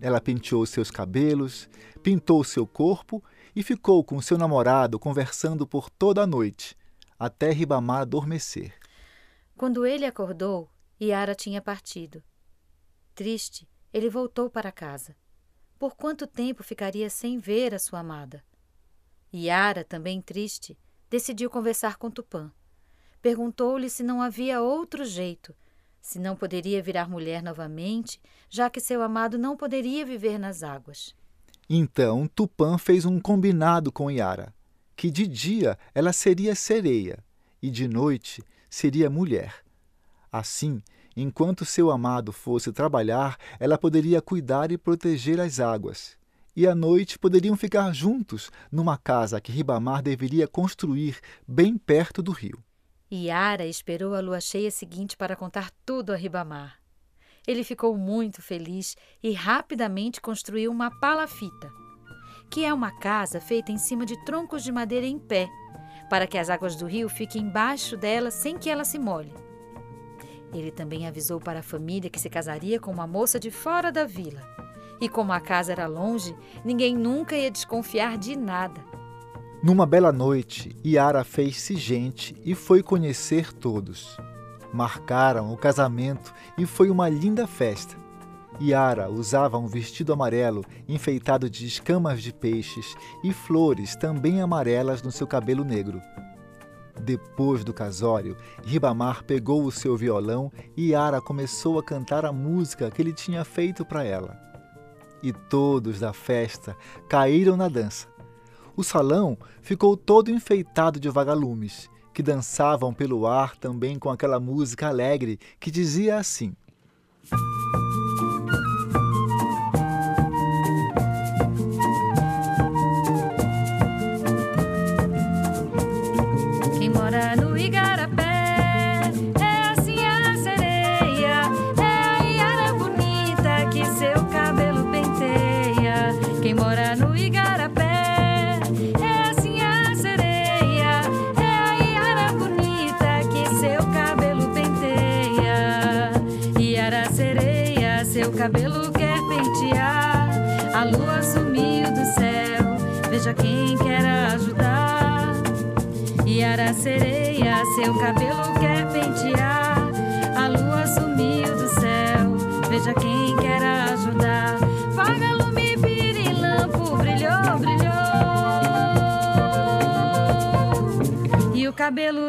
Ela 0.00 0.20
penteou 0.20 0.66
seus 0.66 0.90
cabelos, 0.90 1.68
pintou 2.02 2.42
seu 2.42 2.66
corpo 2.66 3.22
e 3.54 3.62
ficou 3.62 4.02
com 4.02 4.20
seu 4.20 4.36
namorado 4.36 4.98
conversando 4.98 5.64
por 5.64 5.88
toda 5.88 6.20
a 6.20 6.26
noite, 6.26 6.76
até 7.16 7.52
Ribamar 7.52 8.00
adormecer. 8.00 8.72
Quando 9.56 9.86
ele 9.86 10.04
acordou, 10.04 10.68
Yara 11.00 11.34
tinha 11.34 11.62
partido. 11.62 12.22
Triste, 13.14 13.66
ele 13.92 14.10
voltou 14.10 14.50
para 14.50 14.70
casa. 14.70 15.16
Por 15.78 15.96
quanto 15.96 16.26
tempo 16.26 16.62
ficaria 16.62 17.08
sem 17.08 17.38
ver 17.38 17.74
a 17.74 17.78
sua 17.78 18.00
amada? 18.00 18.44
Yara, 19.32 19.82
também 19.82 20.20
triste, 20.20 20.78
decidiu 21.08 21.48
conversar 21.48 21.96
com 21.96 22.10
Tupã. 22.10 22.52
Perguntou-lhe 23.22 23.88
se 23.88 24.02
não 24.02 24.20
havia 24.20 24.60
outro 24.60 25.04
jeito, 25.04 25.54
se 26.02 26.18
não 26.18 26.36
poderia 26.36 26.82
virar 26.82 27.08
mulher 27.08 27.42
novamente, 27.42 28.20
já 28.48 28.68
que 28.68 28.80
seu 28.80 29.02
amado 29.02 29.38
não 29.38 29.56
poderia 29.56 30.04
viver 30.04 30.38
nas 30.38 30.62
águas. 30.62 31.14
Então 31.68 32.26
Tupã 32.28 32.76
fez 32.76 33.04
um 33.04 33.18
combinado 33.18 33.90
com 33.90 34.10
Yara, 34.10 34.54
que 34.94 35.10
de 35.10 35.26
dia 35.26 35.78
ela 35.94 36.12
seria 36.12 36.54
sereia 36.54 37.24
e 37.62 37.70
de 37.70 37.88
noite 37.88 38.42
seria 38.68 39.08
mulher. 39.08 39.64
Assim, 40.32 40.80
Enquanto 41.16 41.64
seu 41.64 41.90
amado 41.90 42.32
fosse 42.32 42.72
trabalhar, 42.72 43.36
ela 43.58 43.76
poderia 43.76 44.22
cuidar 44.22 44.70
e 44.70 44.78
proteger 44.78 45.40
as 45.40 45.58
águas. 45.58 46.16
E 46.54 46.66
à 46.66 46.74
noite 46.74 47.18
poderiam 47.18 47.56
ficar 47.56 47.92
juntos 47.92 48.50
numa 48.70 48.96
casa 48.96 49.40
que 49.40 49.52
Ribamar 49.52 50.02
deveria 50.02 50.46
construir 50.46 51.18
bem 51.46 51.76
perto 51.76 52.22
do 52.22 52.32
rio. 52.32 52.62
Yara 53.12 53.66
esperou 53.66 54.14
a 54.14 54.20
lua 54.20 54.40
cheia 54.40 54.70
seguinte 54.70 55.16
para 55.16 55.34
contar 55.34 55.70
tudo 55.84 56.12
a 56.12 56.16
Ribamar. 56.16 56.78
Ele 57.46 57.64
ficou 57.64 57.96
muito 57.96 58.40
feliz 58.40 58.96
e 59.22 59.32
rapidamente 59.32 60.20
construiu 60.20 60.70
uma 60.70 60.90
palafita, 61.00 61.70
que 62.50 62.64
é 62.64 62.72
uma 62.72 62.96
casa 62.98 63.40
feita 63.40 63.72
em 63.72 63.78
cima 63.78 64.06
de 64.06 64.16
troncos 64.24 64.62
de 64.62 64.70
madeira 64.70 65.06
em 65.06 65.18
pé, 65.18 65.48
para 66.08 66.26
que 66.26 66.38
as 66.38 66.50
águas 66.50 66.76
do 66.76 66.86
rio 66.86 67.08
fiquem 67.08 67.42
embaixo 67.42 67.96
dela 67.96 68.30
sem 68.30 68.56
que 68.56 68.70
ela 68.70 68.84
se 68.84 68.98
molhe. 68.98 69.49
Ele 70.52 70.70
também 70.70 71.06
avisou 71.06 71.40
para 71.40 71.60
a 71.60 71.62
família 71.62 72.10
que 72.10 72.20
se 72.20 72.28
casaria 72.28 72.80
com 72.80 72.90
uma 72.90 73.06
moça 73.06 73.38
de 73.38 73.50
fora 73.50 73.92
da 73.92 74.04
vila. 74.04 74.42
E 75.00 75.08
como 75.08 75.32
a 75.32 75.40
casa 75.40 75.72
era 75.72 75.86
longe, 75.86 76.34
ninguém 76.64 76.94
nunca 76.94 77.36
ia 77.36 77.50
desconfiar 77.50 78.18
de 78.18 78.36
nada. 78.36 78.80
Numa 79.62 79.86
bela 79.86 80.10
noite, 80.10 80.74
Yara 80.84 81.22
fez-se 81.22 81.76
gente 81.76 82.34
e 82.44 82.54
foi 82.54 82.82
conhecer 82.82 83.52
todos. 83.52 84.16
Marcaram 84.72 85.52
o 85.52 85.56
casamento 85.56 86.32
e 86.56 86.66
foi 86.66 86.90
uma 86.90 87.08
linda 87.08 87.46
festa. 87.46 87.96
Yara 88.60 89.08
usava 89.10 89.58
um 89.58 89.66
vestido 89.66 90.12
amarelo 90.12 90.64
enfeitado 90.88 91.48
de 91.48 91.66
escamas 91.66 92.22
de 92.22 92.32
peixes 92.32 92.94
e 93.24 93.32
flores 93.32 93.96
também 93.96 94.40
amarelas 94.40 95.02
no 95.02 95.10
seu 95.10 95.26
cabelo 95.26 95.64
negro. 95.64 96.00
Depois 97.00 97.64
do 97.64 97.72
casório, 97.72 98.36
Ribamar 98.62 99.24
pegou 99.24 99.64
o 99.64 99.72
seu 99.72 99.96
violão 99.96 100.52
e 100.76 100.90
Yara 100.90 101.20
começou 101.20 101.78
a 101.78 101.82
cantar 101.82 102.26
a 102.26 102.32
música 102.32 102.90
que 102.90 103.00
ele 103.00 103.12
tinha 103.12 103.42
feito 103.44 103.84
para 103.84 104.04
ela. 104.04 104.38
E 105.22 105.32
todos 105.32 105.98
da 105.98 106.12
festa 106.12 106.76
caíram 107.08 107.56
na 107.56 107.68
dança. 107.68 108.06
O 108.76 108.84
salão 108.84 109.36
ficou 109.62 109.96
todo 109.96 110.30
enfeitado 110.30 111.00
de 111.00 111.08
vagalumes, 111.08 111.90
que 112.12 112.22
dançavam 112.22 112.92
pelo 112.92 113.26
ar 113.26 113.56
também 113.56 113.98
com 113.98 114.10
aquela 114.10 114.38
música 114.38 114.88
alegre 114.88 115.38
que 115.58 115.70
dizia 115.70 116.18
assim: 116.18 116.54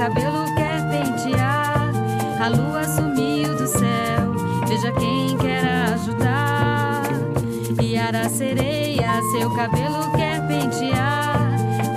cabelo 0.00 0.46
quer 0.54 0.80
pentear. 0.88 1.92
A 2.40 2.48
lua 2.48 2.84
sumiu 2.84 3.54
do 3.54 3.66
céu 3.66 4.32
veja 4.66 4.90
quem 4.92 5.36
quer 5.36 5.62
ajudar. 5.92 7.02
Yara 7.82 8.30
sereia, 8.30 9.20
seu 9.32 9.54
cabelo 9.54 10.10
quer 10.16 10.40
pentear. 10.48 11.36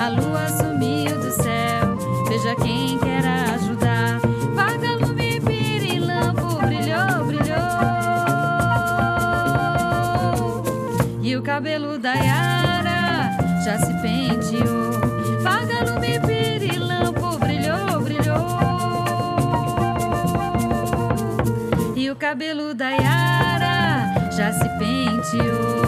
A 0.01 0.09
lua 0.09 0.49
sumiu 0.49 1.17
do 1.17 1.31
céu, 1.31 1.95
veja 2.27 2.53
quem 2.55 2.99
quer 2.99 3.25
ajudar. 3.53 4.19
Vagalume, 4.53 5.39
pirilampo, 5.39 6.57
brilhou, 6.57 7.25
brilhou. 7.25 7.63
E 11.21 11.37
o 11.37 11.41
cabelo 11.41 11.97
da 11.97 12.15
Yara 12.15 13.37
já 13.63 13.77
se 13.77 13.93
penteou. 14.01 14.92
Cabelo 22.33 22.73
da 22.73 22.89
Yara 22.89 24.31
já 24.31 24.51
se 24.51 24.67
penteou. 24.79 25.83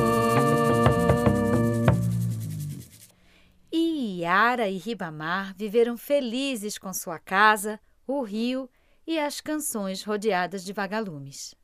E 3.71 4.21
Yara 4.21 4.69
e 4.69 4.77
Ribamar 4.77 5.55
viveram 5.57 5.97
felizes 5.97 6.77
com 6.77 6.93
sua 6.93 7.17
casa, 7.17 7.79
o 8.05 8.21
rio 8.21 8.69
e 9.07 9.17
as 9.17 9.41
canções 9.41 10.03
rodeadas 10.03 10.63
de 10.63 10.71
vagalumes. 10.71 11.55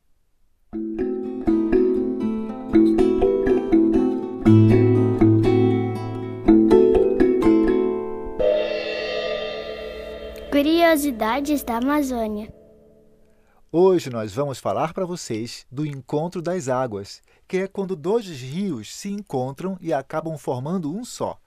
Curiosidades 10.50 11.62
da 11.62 11.76
Amazônia. 11.76 12.61
Hoje 13.74 14.10
nós 14.10 14.34
vamos 14.34 14.58
falar 14.58 14.92
para 14.92 15.06
vocês 15.06 15.64
do 15.72 15.86
encontro 15.86 16.42
das 16.42 16.68
águas, 16.68 17.22
que 17.48 17.56
é 17.56 17.66
quando 17.66 17.96
dois 17.96 18.26
rios 18.26 18.94
se 18.94 19.08
encontram 19.08 19.78
e 19.80 19.94
acabam 19.94 20.36
formando 20.36 20.94
um 20.94 21.06
só. 21.06 21.38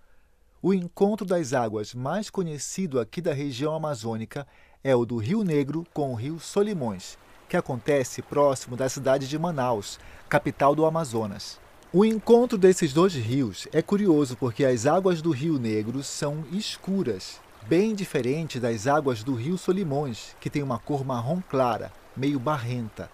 O 0.59 0.73
encontro 0.73 1.23
das 1.23 1.53
águas 1.53 1.93
mais 1.93 2.31
conhecido 2.31 2.99
aqui 2.99 3.21
da 3.21 3.31
região 3.31 3.75
amazônica 3.75 4.47
é 4.83 4.95
o 4.95 5.05
do 5.05 5.17
Rio 5.17 5.43
Negro 5.43 5.85
com 5.93 6.13
o 6.13 6.15
Rio 6.15 6.39
Solimões, 6.39 7.15
que 7.47 7.55
acontece 7.55 8.23
próximo 8.23 8.75
da 8.75 8.89
cidade 8.89 9.27
de 9.27 9.37
Manaus, 9.37 9.99
capital 10.27 10.73
do 10.73 10.83
Amazonas. 10.83 11.59
O 11.93 12.03
encontro 12.03 12.57
desses 12.57 12.91
dois 12.91 13.13
rios 13.13 13.67
é 13.71 13.83
curioso 13.83 14.35
porque 14.35 14.65
as 14.65 14.87
águas 14.87 15.21
do 15.21 15.29
Rio 15.29 15.59
Negro 15.59 16.01
são 16.01 16.43
escuras, 16.51 17.39
bem 17.67 17.93
diferente 17.93 18.59
das 18.59 18.87
águas 18.87 19.23
do 19.23 19.35
Rio 19.35 19.59
Solimões, 19.59 20.35
que 20.39 20.49
tem 20.49 20.63
uma 20.63 20.79
cor 20.79 21.05
marrom 21.05 21.39
clara 21.47 21.91
meio 22.15 22.39
barrenta. 22.39 23.09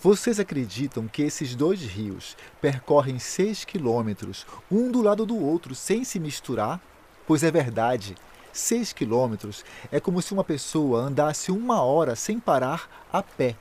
Vocês 0.00 0.38
acreditam 0.38 1.08
que 1.08 1.22
esses 1.22 1.54
dois 1.54 1.80
rios 1.80 2.36
percorrem 2.60 3.18
6 3.18 3.64
quilômetros, 3.64 4.46
um 4.70 4.90
do 4.90 5.00
lado 5.00 5.24
do 5.24 5.36
outro, 5.36 5.74
sem 5.74 6.04
se 6.04 6.20
misturar? 6.20 6.80
Pois 7.26 7.42
é 7.42 7.50
verdade. 7.50 8.14
6 8.52 8.92
quilômetros 8.92 9.64
é 9.90 9.98
como 9.98 10.20
se 10.20 10.32
uma 10.32 10.44
pessoa 10.44 11.00
andasse 11.00 11.50
uma 11.50 11.82
hora 11.82 12.14
sem 12.14 12.38
parar 12.38 13.06
a 13.12 13.22
pé. 13.22 13.56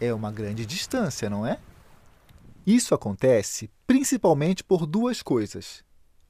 É 0.00 0.12
uma 0.12 0.30
grande 0.30 0.66
distância, 0.66 1.30
não 1.30 1.46
é? 1.46 1.58
Isso 2.66 2.94
acontece 2.94 3.70
principalmente 3.86 4.62
por 4.62 4.86
duas 4.86 5.22
coisas. 5.22 5.82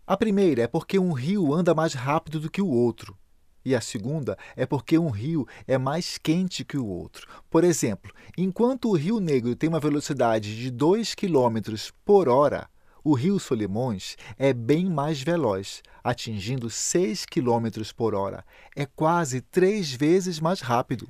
A 0.07 0.17
primeira 0.17 0.63
é 0.63 0.67
porque 0.67 0.99
um 0.99 1.13
rio 1.13 1.53
anda 1.53 1.75
mais 1.75 1.95
rápido 1.95 2.41
do 2.41 2.51
que 2.51 2.63
o 2.63 2.69
outro. 2.69 3.17
E 3.65 3.75
a 3.75 3.81
segunda 3.81 4.37
é 4.57 4.67
porque 4.67 4.99
um 4.99 5.11
rio 5.11 5.47
é 5.67 5.79
mais 5.79 6.19
quente 6.19 6.65
que 6.65 6.77
o 6.77 6.87
outro. 6.87 7.29
Por 7.51 7.65
exemplo, 7.65 8.13
enquanto 8.37 8.89
o 8.89 8.97
Rio 8.97 9.21
Negro 9.21 9.55
tem 9.55 9.69
uma 9.69 9.81
velocidade 9.81 10.57
de 10.57 10.71
2 10.71 11.15
km 11.15 11.59
por 12.05 12.29
hora, 12.29 12.69
o 13.05 13.15
Rio 13.15 13.39
Solimões 13.41 14.17
é 14.39 14.53
bem 14.53 14.89
mais 14.89 15.21
veloz, 15.21 15.83
atingindo 16.05 16.71
6 16.71 17.27
km 17.27 17.83
por 17.97 18.15
hora. 18.15 18.45
É 18.77 18.87
quase 18.87 19.41
três 19.41 19.93
vezes 19.93 20.39
mais 20.39 20.61
rápido. 20.61 21.09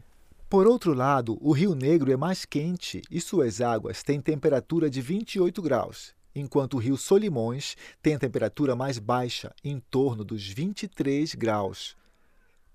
Por 0.49 0.67
outro 0.67 0.95
lado, 0.95 1.39
o 1.41 1.53
Rio 1.53 1.75
Negro 1.75 2.13
é 2.13 2.17
mais 2.17 2.45
quente 2.45 3.03
e 3.11 3.21
suas 3.21 3.61
águas 3.61 4.03
têm 4.03 4.21
temperatura 4.21 4.89
de 4.89 5.01
28 5.01 5.63
graus, 5.63 6.15
enquanto 6.35 6.75
o 6.75 6.79
Rio 6.79 6.97
Solimões 6.97 7.77
tem 8.03 8.15
a 8.15 8.19
temperatura 8.19 8.77
mais 8.77 8.99
baixa, 8.99 9.55
em 9.63 9.79
torno 9.79 10.25
dos 10.25 10.47
23 10.47 11.35
graus. 11.35 11.97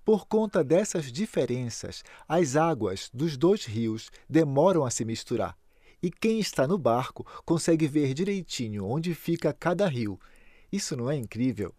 Por 0.08 0.26
conta 0.26 0.64
dessas 0.64 1.12
diferenças, 1.12 2.02
as 2.26 2.56
águas 2.56 3.10
dos 3.12 3.36
dois 3.36 3.66
rios 3.66 4.10
demoram 4.26 4.86
a 4.86 4.90
se 4.90 5.04
misturar. 5.04 5.54
E 6.02 6.10
quem 6.10 6.40
está 6.40 6.66
no 6.66 6.78
barco 6.78 7.26
consegue 7.44 7.86
ver 7.86 8.14
direitinho 8.14 8.86
onde 8.86 9.14
fica 9.14 9.52
cada 9.52 9.86
rio. 9.86 10.18
Isso 10.72 10.96
não 10.96 11.10
é 11.10 11.14
incrível? 11.14 11.74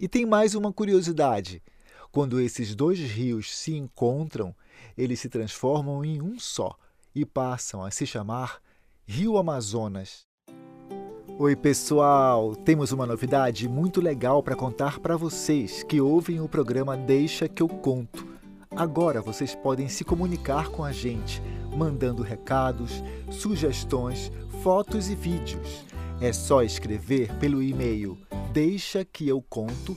E 0.00 0.08
tem 0.08 0.26
mais 0.26 0.56
uma 0.56 0.72
curiosidade. 0.72 1.62
Quando 2.10 2.40
esses 2.40 2.74
dois 2.74 2.98
rios 2.98 3.56
se 3.56 3.76
encontram, 3.76 4.52
eles 4.98 5.20
se 5.20 5.28
transformam 5.28 6.04
em 6.04 6.20
um 6.20 6.36
só 6.36 6.76
e 7.14 7.24
passam 7.24 7.84
a 7.84 7.92
se 7.92 8.04
chamar 8.04 8.60
Rio 9.06 9.38
Amazonas. 9.38 10.26
Oi, 11.36 11.56
pessoal! 11.56 12.54
Temos 12.54 12.92
uma 12.92 13.04
novidade 13.04 13.68
muito 13.68 14.00
legal 14.00 14.40
para 14.40 14.54
contar 14.54 15.00
para 15.00 15.16
vocês 15.16 15.82
que 15.82 16.00
ouvem 16.00 16.40
o 16.40 16.48
programa 16.48 16.96
Deixa 16.96 17.48
que 17.48 17.60
eu 17.60 17.68
conto. 17.68 18.24
Agora 18.70 19.20
vocês 19.20 19.52
podem 19.52 19.88
se 19.88 20.04
comunicar 20.04 20.68
com 20.68 20.84
a 20.84 20.92
gente, 20.92 21.42
mandando 21.76 22.22
recados, 22.22 23.02
sugestões, 23.32 24.30
fotos 24.62 25.10
e 25.10 25.16
vídeos. 25.16 25.84
É 26.20 26.32
só 26.32 26.62
escrever 26.62 27.34
pelo 27.38 27.60
e-mail 27.60 28.16
deixa 28.52 29.04
que 29.04 29.28
eu 29.28 29.42
conto 29.42 29.96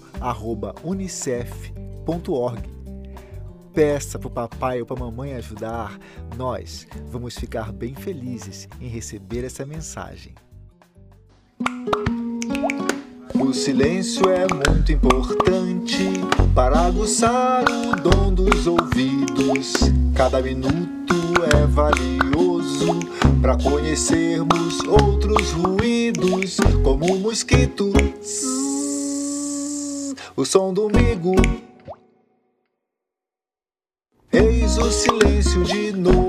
unicef.org. 0.84 2.68
Peça 3.76 4.18
para 4.18 4.28
o 4.28 4.32
papai 4.32 4.80
ou 4.80 4.88
para 4.88 4.98
a 4.98 5.00
mamãe 5.02 5.36
ajudar. 5.36 6.00
Nós 6.36 6.88
vamos 7.12 7.36
ficar 7.38 7.72
bem 7.72 7.94
felizes 7.94 8.68
em 8.82 8.88
receber 8.88 9.46
essa 9.46 9.64
mensagem. 9.68 10.34
Silêncio 13.58 14.30
é 14.30 14.46
muito 14.54 14.92
importante 14.92 16.14
para 16.54 16.82
aguçar 16.82 17.66
o 17.68 17.96
dom 17.96 18.32
dos 18.32 18.68
ouvidos. 18.68 19.74
Cada 20.16 20.42
minuto 20.42 21.16
é 21.52 21.66
valioso 21.66 23.00
para 23.42 23.58
conhecermos 23.58 24.80
outros 24.88 25.52
ruídos, 25.54 26.58
como 26.84 27.16
o 27.16 27.20
mosquito, 27.20 27.92
o 30.36 30.46
som 30.46 30.72
do 30.72 30.88
migo. 30.88 31.36
Eis 34.32 34.78
o 34.78 34.92
silêncio 34.92 35.64
de 35.64 35.92
novo. 35.94 36.27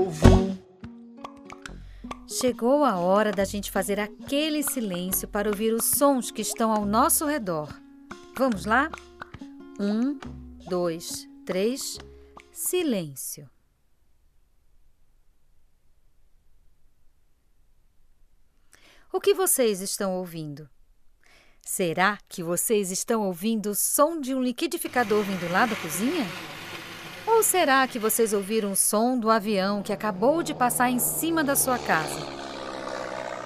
Chegou 2.39 2.85
a 2.85 2.97
hora 2.97 3.33
da 3.33 3.43
gente 3.43 3.69
fazer 3.69 3.99
aquele 3.99 4.63
silêncio 4.63 5.27
para 5.27 5.49
ouvir 5.49 5.73
os 5.73 5.83
sons 5.83 6.31
que 6.31 6.41
estão 6.41 6.71
ao 6.71 6.85
nosso 6.85 7.25
redor. 7.25 7.67
Vamos 8.37 8.63
lá? 8.63 8.89
Um, 9.77 10.17
dois, 10.69 11.27
três, 11.45 11.97
silêncio. 12.49 13.49
O 19.11 19.19
que 19.19 19.33
vocês 19.33 19.81
estão 19.81 20.13
ouvindo? 20.13 20.69
Será 21.61 22.17
que 22.29 22.41
vocês 22.41 22.89
estão 22.89 23.23
ouvindo 23.23 23.71
o 23.71 23.75
som 23.75 24.17
de 24.17 24.33
um 24.33 24.41
liquidificador 24.41 25.23
vindo 25.23 25.51
lá 25.51 25.65
da 25.65 25.75
cozinha? 25.75 26.25
Ou 27.39 27.43
será 27.43 27.87
que 27.87 27.97
vocês 27.97 28.33
ouviram 28.33 28.73
o 28.73 28.75
som 28.75 29.17
do 29.17 29.29
avião 29.29 29.81
que 29.81 29.93
acabou 29.93 30.43
de 30.43 30.53
passar 30.53 30.89
em 30.89 30.99
cima 30.99 31.41
da 31.41 31.55
sua 31.55 31.79
casa? 31.79 32.19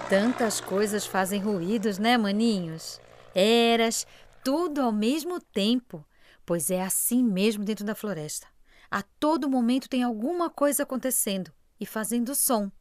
Tantas 0.09 0.59
coisas 0.59 1.05
fazem 1.05 1.39
ruídos, 1.39 1.99
né, 1.99 2.17
maninhos? 2.17 2.99
Eras, 3.35 4.07
tudo 4.43 4.81
ao 4.81 4.91
mesmo 4.91 5.39
tempo, 5.39 6.03
pois 6.43 6.71
é 6.71 6.81
assim 6.81 7.23
mesmo 7.23 7.63
dentro 7.63 7.85
da 7.85 7.93
floresta. 7.93 8.47
A 8.89 9.03
todo 9.03 9.47
momento 9.47 9.87
tem 9.87 10.01
alguma 10.01 10.49
coisa 10.49 10.81
acontecendo 10.81 11.51
e 11.79 11.85
fazendo 11.85 12.33
som. 12.33 12.71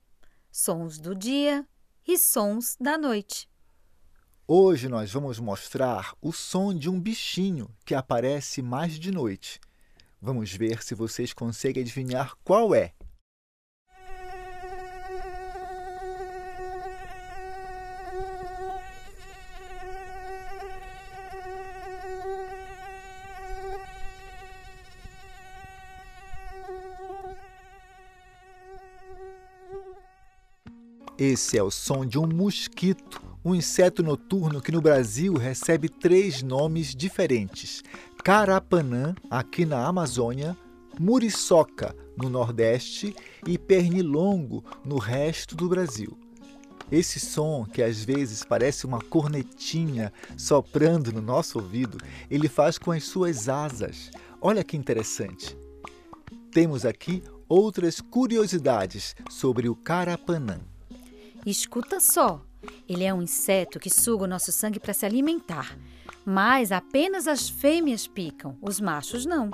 Sons 0.50 0.98
do 0.98 1.14
dia, 1.14 1.68
e 2.08 2.16
sons 2.16 2.74
da 2.80 2.96
noite. 2.96 3.50
Hoje 4.48 4.88
nós 4.88 5.12
vamos 5.12 5.38
mostrar 5.38 6.14
o 6.22 6.32
som 6.32 6.74
de 6.74 6.88
um 6.88 6.98
bichinho 6.98 7.68
que 7.84 7.94
aparece 7.94 8.62
mais 8.62 8.98
de 8.98 9.10
noite. 9.10 9.60
Vamos 10.24 10.52
ver 10.52 10.84
se 10.84 10.94
vocês 10.94 11.32
conseguem 11.32 11.82
adivinhar 11.82 12.36
qual 12.44 12.72
é. 12.72 12.92
Esse 31.18 31.58
é 31.58 31.62
o 31.62 31.70
som 31.70 32.06
de 32.06 32.16
um 32.16 32.28
mosquito, 32.28 33.20
um 33.44 33.56
inseto 33.56 34.04
noturno 34.04 34.60
que 34.60 34.70
no 34.70 34.80
Brasil 34.80 35.34
recebe 35.34 35.88
três 35.88 36.42
nomes 36.42 36.94
diferentes: 36.94 37.82
carapanã, 38.22 39.16
aqui 39.28 39.66
na 39.66 39.84
Amazônia, 39.84 40.56
muriçoca, 40.98 41.94
no 42.16 42.28
Nordeste, 42.28 43.16
e 43.46 43.58
pernilongo, 43.58 44.64
no 44.84 44.96
resto 44.96 45.56
do 45.56 45.68
Brasil. 45.68 46.16
Esse 46.90 47.18
som, 47.18 47.64
que 47.64 47.82
às 47.82 48.04
vezes 48.04 48.44
parece 48.44 48.86
uma 48.86 49.00
cornetinha 49.00 50.12
soprando 50.36 51.10
no 51.12 51.20
nosso 51.20 51.58
ouvido, 51.58 51.98
ele 52.30 52.48
faz 52.48 52.78
com 52.78 52.92
as 52.92 53.04
suas 53.04 53.48
asas. 53.48 54.10
Olha 54.40 54.62
que 54.62 54.76
interessante. 54.76 55.56
Temos 56.52 56.84
aqui 56.84 57.24
outras 57.48 58.00
curiosidades 58.00 59.16
sobre 59.30 59.68
o 59.68 59.74
carapanã. 59.74 60.60
Escuta 61.44 61.98
só. 61.98 62.40
Ele 62.88 63.02
é 63.02 63.12
um 63.12 63.22
inseto 63.22 63.80
que 63.80 63.90
suga 63.90 64.24
o 64.24 64.28
nosso 64.28 64.52
sangue 64.52 64.78
para 64.78 64.94
se 64.94 65.04
alimentar. 65.04 65.76
Mas 66.24 66.70
apenas 66.70 67.26
as 67.26 67.48
fêmeas 67.48 68.06
picam, 68.06 68.56
os 68.60 68.80
machos 68.80 69.26
não. 69.26 69.50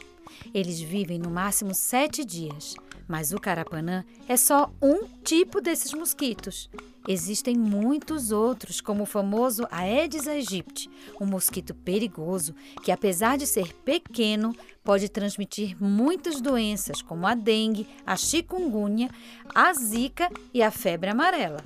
Eles 0.53 0.81
vivem 0.81 1.19
no 1.19 1.31
máximo 1.31 1.75
sete 1.75 2.25
dias. 2.25 2.75
Mas 3.09 3.33
o 3.33 3.41
carapanã 3.41 4.05
é 4.29 4.37
só 4.37 4.71
um 4.83 5.07
tipo 5.25 5.63
desses 5.63 5.95
mosquitos. 5.95 6.69
Existem 7.09 7.57
muitos 7.57 8.33
outros, 8.33 8.83
como 8.83 9.05
o 9.05 9.07
famoso 9.07 9.67
Aedes 9.71 10.29
aegypti, 10.29 10.91
um 11.19 11.25
mosquito 11.25 11.75
perigoso 11.75 12.55
que, 12.85 12.93
apesar 12.93 13.39
de 13.39 13.47
ser 13.47 13.73
pequeno, 13.77 14.55
pode 14.85 15.09
transmitir 15.09 15.75
muitas 15.83 16.39
doenças, 16.39 17.01
como 17.01 17.27
a 17.27 17.35
dengue, 17.35 17.89
a 18.05 18.15
chikungunya, 18.15 19.09
a 19.55 19.73
zika 19.73 20.31
e 20.53 20.63
a 20.63 20.71
febre 20.71 21.09
amarela. 21.09 21.65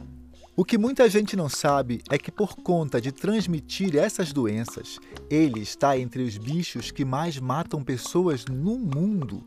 O 0.63 0.65
que 0.65 0.79
muita 0.79 1.11
gente 1.11 1.35
não 1.35 1.49
sabe 1.49 2.05
é 2.09 2.17
que, 2.17 2.31
por 2.31 2.55
conta 2.55 3.01
de 3.01 3.11
transmitir 3.11 3.97
essas 3.97 4.33
doenças, 4.33 5.01
ele 5.29 5.59
está 5.59 5.99
entre 5.99 6.23
os 6.23 6.39
bichos 6.39 6.93
que 6.93 7.05
mais 7.05 7.37
matam 7.37 7.83
pessoas 7.83 8.45
no 8.45 8.79
mundo. 8.79 9.45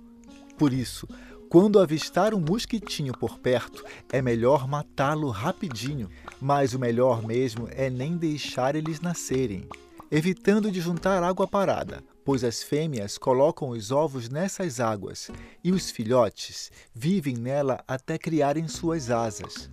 Por 0.57 0.73
isso, 0.73 1.07
quando 1.47 1.79
avistar 1.79 2.33
um 2.33 2.41
mosquitinho 2.41 3.13
por 3.17 3.39
perto, 3.39 3.81
é 4.11 4.21
melhor 4.21 4.67
matá-lo 4.67 5.29
rapidinho, 5.29 6.09
mas 6.41 6.73
o 6.73 6.79
melhor 6.79 7.25
mesmo 7.25 7.69
é 7.71 7.89
nem 7.89 8.17
deixar 8.17 8.75
eles 8.75 8.99
nascerem, 8.99 9.69
evitando 10.11 10.69
de 10.69 10.81
juntar 10.81 11.23
água 11.23 11.47
parada, 11.47 12.03
pois 12.25 12.43
as 12.43 12.61
fêmeas 12.61 13.17
colocam 13.17 13.69
os 13.69 13.89
ovos 13.89 14.27
nessas 14.27 14.81
águas 14.81 15.31
e 15.63 15.71
os 15.71 15.89
filhotes 15.89 16.73
vivem 16.93 17.37
nela 17.37 17.81
até 17.87 18.17
criarem 18.17 18.67
suas 18.67 19.09
asas. 19.09 19.69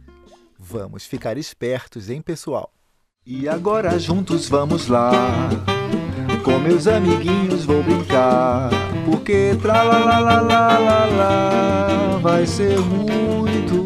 Vamos 0.64 1.04
ficar 1.04 1.36
espertos, 1.36 2.08
hein, 2.08 2.22
pessoal? 2.22 2.72
E 3.26 3.48
agora 3.48 3.98
juntos 3.98 4.48
vamos 4.48 4.86
lá. 4.86 5.10
Com 6.44 6.60
meus 6.60 6.86
amiguinhos 6.86 7.64
vou 7.64 7.82
brincar. 7.82 8.70
Porque 9.04 9.58
tra 9.60 9.82
la 9.82 9.98
la 9.98 10.20
la 10.20 10.40
la 10.40 10.78
la 10.78 11.06
la 11.06 12.18
vai 12.22 12.46
ser 12.46 12.78
muito 12.78 13.84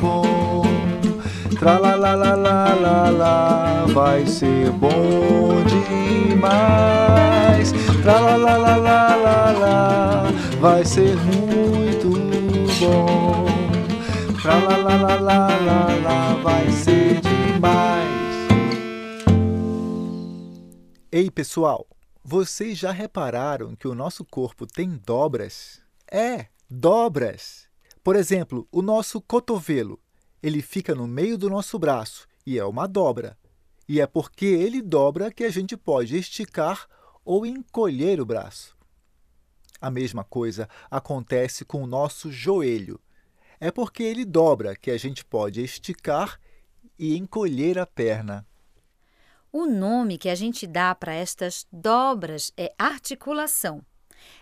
bom. 0.00 0.62
Tra 1.58 1.78
la 1.78 1.94
la 1.94 2.14
la 2.14 2.34
la 2.34 2.74
la 2.74 3.10
la 3.10 3.84
vai 3.92 4.26
ser 4.26 4.70
bom 4.70 5.62
demais. 5.68 7.72
Tra 8.02 8.20
la 8.20 8.36
la 8.36 8.56
la 8.56 8.76
la 8.76 9.16
la 9.16 9.52
la 9.52 10.32
vai 10.60 10.82
ser 10.82 11.14
muito 11.16 12.08
bom. 12.80 13.55
Tra 14.46 14.60
la 14.60 14.76
la 14.76 14.96
la 14.96 15.16
la 15.16 15.60
la 15.60 15.96
la 16.06 16.34
vai 16.34 16.70
ser 16.70 17.20
demais. 17.20 18.46
Ei, 21.10 21.28
pessoal, 21.32 21.84
vocês 22.22 22.78
já 22.78 22.92
repararam 22.92 23.74
que 23.74 23.88
o 23.88 23.94
nosso 23.94 24.24
corpo 24.24 24.64
tem 24.64 24.90
dobras? 25.04 25.82
É, 26.08 26.46
dobras. 26.70 27.66
Por 28.04 28.14
exemplo, 28.14 28.68
o 28.70 28.82
nosso 28.82 29.20
cotovelo, 29.20 29.98
ele 30.40 30.62
fica 30.62 30.94
no 30.94 31.08
meio 31.08 31.36
do 31.36 31.50
nosso 31.50 31.76
braço 31.76 32.28
e 32.46 32.56
é 32.56 32.64
uma 32.64 32.86
dobra. 32.86 33.36
E 33.88 34.00
é 34.00 34.06
porque 34.06 34.46
ele 34.46 34.80
dobra 34.80 35.32
que 35.32 35.42
a 35.42 35.50
gente 35.50 35.76
pode 35.76 36.16
esticar 36.16 36.86
ou 37.24 37.44
encolher 37.44 38.20
o 38.20 38.24
braço. 38.24 38.76
A 39.80 39.90
mesma 39.90 40.22
coisa 40.22 40.68
acontece 40.88 41.64
com 41.64 41.82
o 41.82 41.86
nosso 41.88 42.30
joelho 42.30 43.00
é 43.60 43.70
porque 43.70 44.02
ele 44.02 44.24
dobra, 44.24 44.76
que 44.76 44.90
a 44.90 44.98
gente 44.98 45.24
pode 45.24 45.62
esticar 45.62 46.38
e 46.98 47.16
encolher 47.16 47.78
a 47.78 47.86
perna. 47.86 48.46
O 49.52 49.66
nome 49.66 50.18
que 50.18 50.28
a 50.28 50.34
gente 50.34 50.66
dá 50.66 50.94
para 50.94 51.14
estas 51.14 51.66
dobras 51.72 52.52
é 52.56 52.74
articulação. 52.78 53.82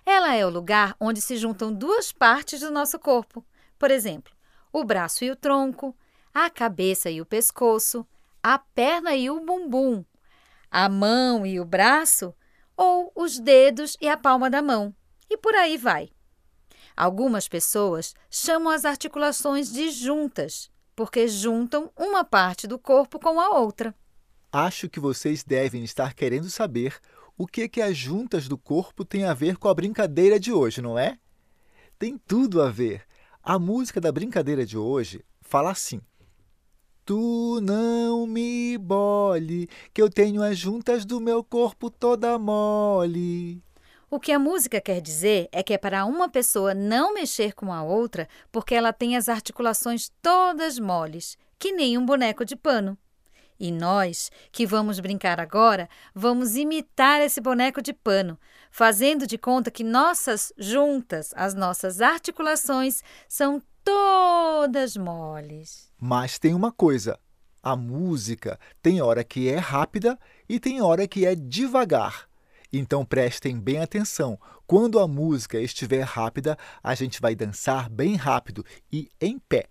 Ela 0.04 0.34
é 0.34 0.44
o 0.44 0.50
lugar 0.50 0.96
onde 0.98 1.20
se 1.20 1.36
juntam 1.36 1.72
duas 1.72 2.12
partes 2.12 2.60
do 2.60 2.70
nosso 2.70 2.98
corpo. 2.98 3.44
Por 3.78 3.90
exemplo, 3.90 4.32
o 4.72 4.84
braço 4.84 5.24
e 5.24 5.30
o 5.30 5.36
tronco, 5.36 5.96
a 6.32 6.50
cabeça 6.50 7.10
e 7.10 7.20
o 7.20 7.26
pescoço, 7.26 8.06
a 8.42 8.58
perna 8.58 9.14
e 9.14 9.30
o 9.30 9.40
bumbum, 9.40 10.04
a 10.70 10.88
mão 10.88 11.46
e 11.46 11.60
o 11.60 11.64
braço, 11.64 12.34
ou 12.76 13.12
os 13.14 13.38
dedos 13.38 13.96
e 14.00 14.08
a 14.08 14.16
palma 14.16 14.50
da 14.50 14.60
mão. 14.60 14.94
E 15.30 15.36
por 15.36 15.54
aí 15.54 15.78
vai. 15.78 16.10
Algumas 16.96 17.48
pessoas 17.48 18.14
chamam 18.30 18.72
as 18.72 18.84
articulações 18.84 19.72
de 19.72 19.90
juntas, 19.90 20.70
porque 20.94 21.26
juntam 21.26 21.90
uma 21.96 22.24
parte 22.24 22.66
do 22.66 22.78
corpo 22.78 23.18
com 23.18 23.40
a 23.40 23.58
outra. 23.58 23.94
Acho 24.52 24.88
que 24.88 25.00
vocês 25.00 25.42
devem 25.42 25.82
estar 25.82 26.14
querendo 26.14 26.48
saber 26.48 27.00
o 27.36 27.46
que, 27.46 27.68
que 27.68 27.82
as 27.82 27.96
juntas 27.96 28.46
do 28.46 28.56
corpo 28.56 29.04
têm 29.04 29.24
a 29.24 29.34
ver 29.34 29.56
com 29.56 29.68
a 29.68 29.74
brincadeira 29.74 30.38
de 30.38 30.52
hoje, 30.52 30.80
não 30.80 30.96
é? 30.96 31.18
Tem 31.98 32.16
tudo 32.16 32.62
a 32.62 32.70
ver. 32.70 33.02
A 33.42 33.58
música 33.58 34.00
da 34.00 34.12
brincadeira 34.12 34.64
de 34.64 34.78
hoje 34.78 35.24
fala 35.42 35.72
assim: 35.72 36.00
Tu 37.04 37.60
não 37.60 38.26
me 38.26 38.78
bole, 38.78 39.68
que 39.92 40.00
eu 40.00 40.08
tenho 40.08 40.42
as 40.42 40.56
juntas 40.56 41.04
do 41.04 41.20
meu 41.20 41.42
corpo 41.42 41.90
toda 41.90 42.38
mole. 42.38 43.60
O 44.14 44.20
que 44.20 44.30
a 44.30 44.38
música 44.38 44.80
quer 44.80 45.00
dizer 45.00 45.48
é 45.50 45.60
que 45.60 45.74
é 45.74 45.76
para 45.76 46.04
uma 46.04 46.28
pessoa 46.28 46.72
não 46.72 47.12
mexer 47.12 47.52
com 47.52 47.72
a 47.72 47.82
outra 47.82 48.28
porque 48.52 48.72
ela 48.72 48.92
tem 48.92 49.16
as 49.16 49.28
articulações 49.28 50.08
todas 50.22 50.78
moles, 50.78 51.36
que 51.58 51.72
nem 51.72 51.98
um 51.98 52.06
boneco 52.06 52.44
de 52.44 52.54
pano. 52.54 52.96
E 53.58 53.72
nós, 53.72 54.30
que 54.52 54.64
vamos 54.64 55.00
brincar 55.00 55.40
agora, 55.40 55.88
vamos 56.14 56.54
imitar 56.54 57.22
esse 57.22 57.40
boneco 57.40 57.82
de 57.82 57.92
pano, 57.92 58.38
fazendo 58.70 59.26
de 59.26 59.36
conta 59.36 59.68
que 59.68 59.82
nossas 59.82 60.52
juntas, 60.56 61.32
as 61.34 61.52
nossas 61.52 62.00
articulações, 62.00 63.02
são 63.28 63.60
todas 63.82 64.96
moles. 64.96 65.90
Mas 66.00 66.38
tem 66.38 66.54
uma 66.54 66.70
coisa: 66.70 67.18
a 67.60 67.74
música 67.74 68.60
tem 68.80 69.02
hora 69.02 69.24
que 69.24 69.48
é 69.48 69.58
rápida 69.58 70.16
e 70.48 70.60
tem 70.60 70.80
hora 70.80 71.08
que 71.08 71.26
é 71.26 71.34
devagar. 71.34 72.32
Então 72.76 73.04
prestem 73.04 73.58
bem 73.58 73.78
atenção. 73.78 74.38
Quando 74.66 74.98
a 74.98 75.06
música 75.06 75.60
estiver 75.60 76.02
rápida, 76.02 76.58
a 76.82 76.94
gente 76.94 77.20
vai 77.20 77.34
dançar 77.34 77.88
bem 77.88 78.16
rápido 78.16 78.64
e 78.92 79.08
em 79.20 79.38
pé. 79.38 79.66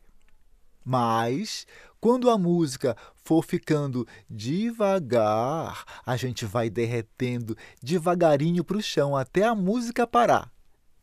Mas 0.86 1.66
quando 2.00 2.30
a 2.30 2.38
música 2.38 2.96
for 3.16 3.44
ficando 3.44 4.08
devagar, 4.30 5.84
a 6.06 6.18
gente 6.18 6.46
vai 6.46 6.70
derretendo 6.70 7.58
devagarinho 7.82 8.63
para 8.63 8.78
o 8.78 8.82
chão 8.82 9.16
até 9.16 9.44
a 9.44 9.56
música 9.56 10.06
parar. 10.06 10.52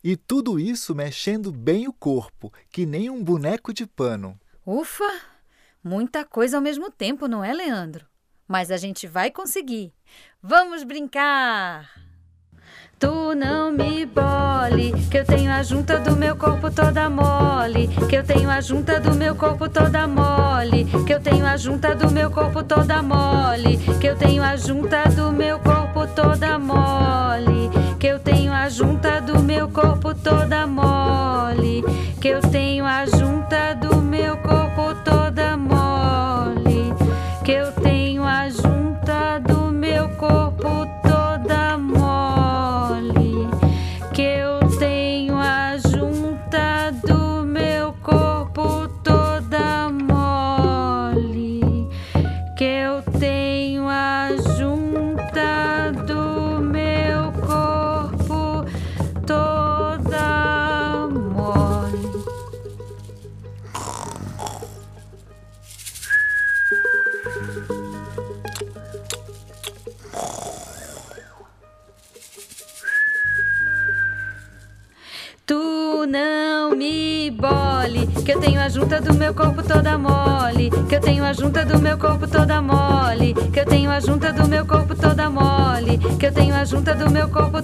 E 0.03 0.15
tudo 0.15 0.59
isso 0.59 0.95
mexendo 0.95 1.51
bem 1.51 1.87
o 1.87 1.93
corpo, 1.93 2.51
que 2.71 2.85
nem 2.85 3.09
um 3.09 3.23
boneco 3.23 3.73
de 3.73 3.85
pano. 3.85 4.39
Ufa! 4.65 5.11
Muita 5.83 6.23
coisa 6.23 6.57
ao 6.57 6.63
mesmo 6.63 6.91
tempo, 6.91 7.27
não 7.27 7.43
é, 7.43 7.53
Leandro? 7.53 8.05
Mas 8.47 8.69
a 8.69 8.77
gente 8.77 9.07
vai 9.07 9.31
conseguir. 9.31 9.93
Vamos 10.43 10.83
brincar! 10.83 11.87
Tu 12.97 13.35
não 13.35 13.71
me 13.71 14.07
bole, 14.07 14.91
que 15.11 15.19
eu 15.19 15.23
tenho 15.23 15.51
a 15.51 15.61
junta 15.61 15.99
do 15.99 16.15
meu 16.15 16.35
corpo 16.35 16.71
toda 16.71 17.07
mole, 17.11 17.87
que 18.09 18.15
eu 18.15 18.23
tenho 18.23 18.49
a 18.49 18.59
junta 18.59 18.99
do 18.99 19.13
meu 19.13 19.35
corpo 19.35 19.69
toda 19.69 20.07
mole, 20.07 20.85
que 21.05 21.13
eu 21.13 21.19
tenho 21.19 21.45
a 21.45 21.55
junta 21.57 21.93
do 21.93 22.09
meu 22.09 22.31
corpo 22.31 22.63
toda 22.63 23.03
mole, 23.03 23.77
que 23.99 24.07
eu 24.07 24.15
tenho 24.15 24.41
a 24.41 24.57
junta 24.57 25.05
do 25.09 25.31
meu 25.31 25.59
corpo 25.59 26.07
toda 26.07 26.57
mole, 26.57 27.69
que 27.99 28.07
eu 28.07 28.19
tenho 28.19 28.51
a 28.51 28.67
junta 28.67 29.21
do 29.21 29.39
meu 29.43 29.69
corpo 29.69 30.15
toda 30.15 30.65
mole, 30.65 31.83
que 32.19 32.29
eu 32.29 32.41
tenho 32.41 32.83
a 32.83 33.05
junta 33.05 33.75
do 33.75 33.95
meu 34.01 34.37
corpo 34.37 34.70
a 81.31 81.33
junta 81.33 81.63
do 81.63 81.79
meu 81.79 81.97
corpo 81.97 82.27
toda 82.27 82.61
mole, 82.61 83.33
que 83.53 83.61
eu 83.61 83.65
tenho 83.65 83.89
a 83.89 84.01
junta 84.01 84.33
do 84.33 84.49
meu 84.49 84.65
corpo 84.65 84.93
toda 84.93 85.29
mole, 85.29 85.97
que 86.19 86.25
eu 86.25 86.31
tenho 86.33 86.53
a 86.53 86.65
junta 86.65 86.93
do 86.93 87.09
meu 87.09 87.29
corpo 87.29 87.60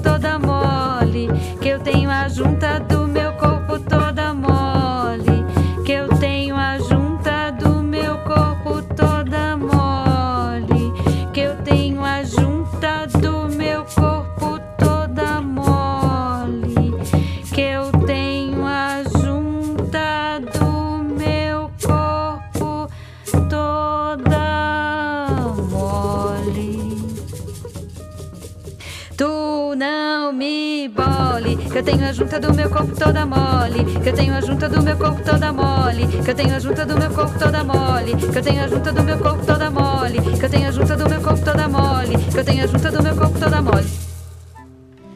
que 31.78 31.82
eu 31.82 31.84
tenho 31.84 32.08
a 32.08 32.12
junta 32.12 32.40
do 32.40 32.52
meu 32.56 32.70
corpo 32.72 32.96
toda 32.96 33.24
mole, 33.24 34.02
que 34.02 34.10
eu 34.10 34.16
tenho 34.16 34.34
a 34.34 34.42
junta 34.42 34.68
do 34.68 34.82
meu 34.82 34.98
corpo 34.98 35.22
toda 35.24 35.54
mole, 35.54 36.08
que 36.08 36.32
eu 36.32 36.36
tenho 36.36 36.56
a 36.56 36.60
junta 36.60 36.84
do 36.84 36.98
meu 36.98 37.12
corpo 37.12 37.38
toda 37.38 37.64
mole, 37.64 38.16
que 38.18 38.38
eu 38.38 38.42
tenho 38.42 38.64
a 38.64 38.68
junta 38.68 38.92
do 38.92 39.04
meu 39.04 39.20
corpo 39.20 39.46
toda 39.46 39.70
mole, 39.70 40.20
que 40.40 40.44
eu 40.44 40.50
tenho 40.50 40.68
a 40.68 40.72
junta 40.72 40.96
do 40.96 41.08
meu 41.08 41.22
corpo 41.22 41.46
toda 41.46 41.68
mole, 41.70 42.18
que 42.32 42.40
eu 42.40 42.44
tenho 42.44 42.64
a 42.64 42.68
junta 42.68 42.92
do 42.92 43.04
meu 43.04 43.16
corpo 43.16 43.40
toda 43.40 43.62
mole. 43.62 43.88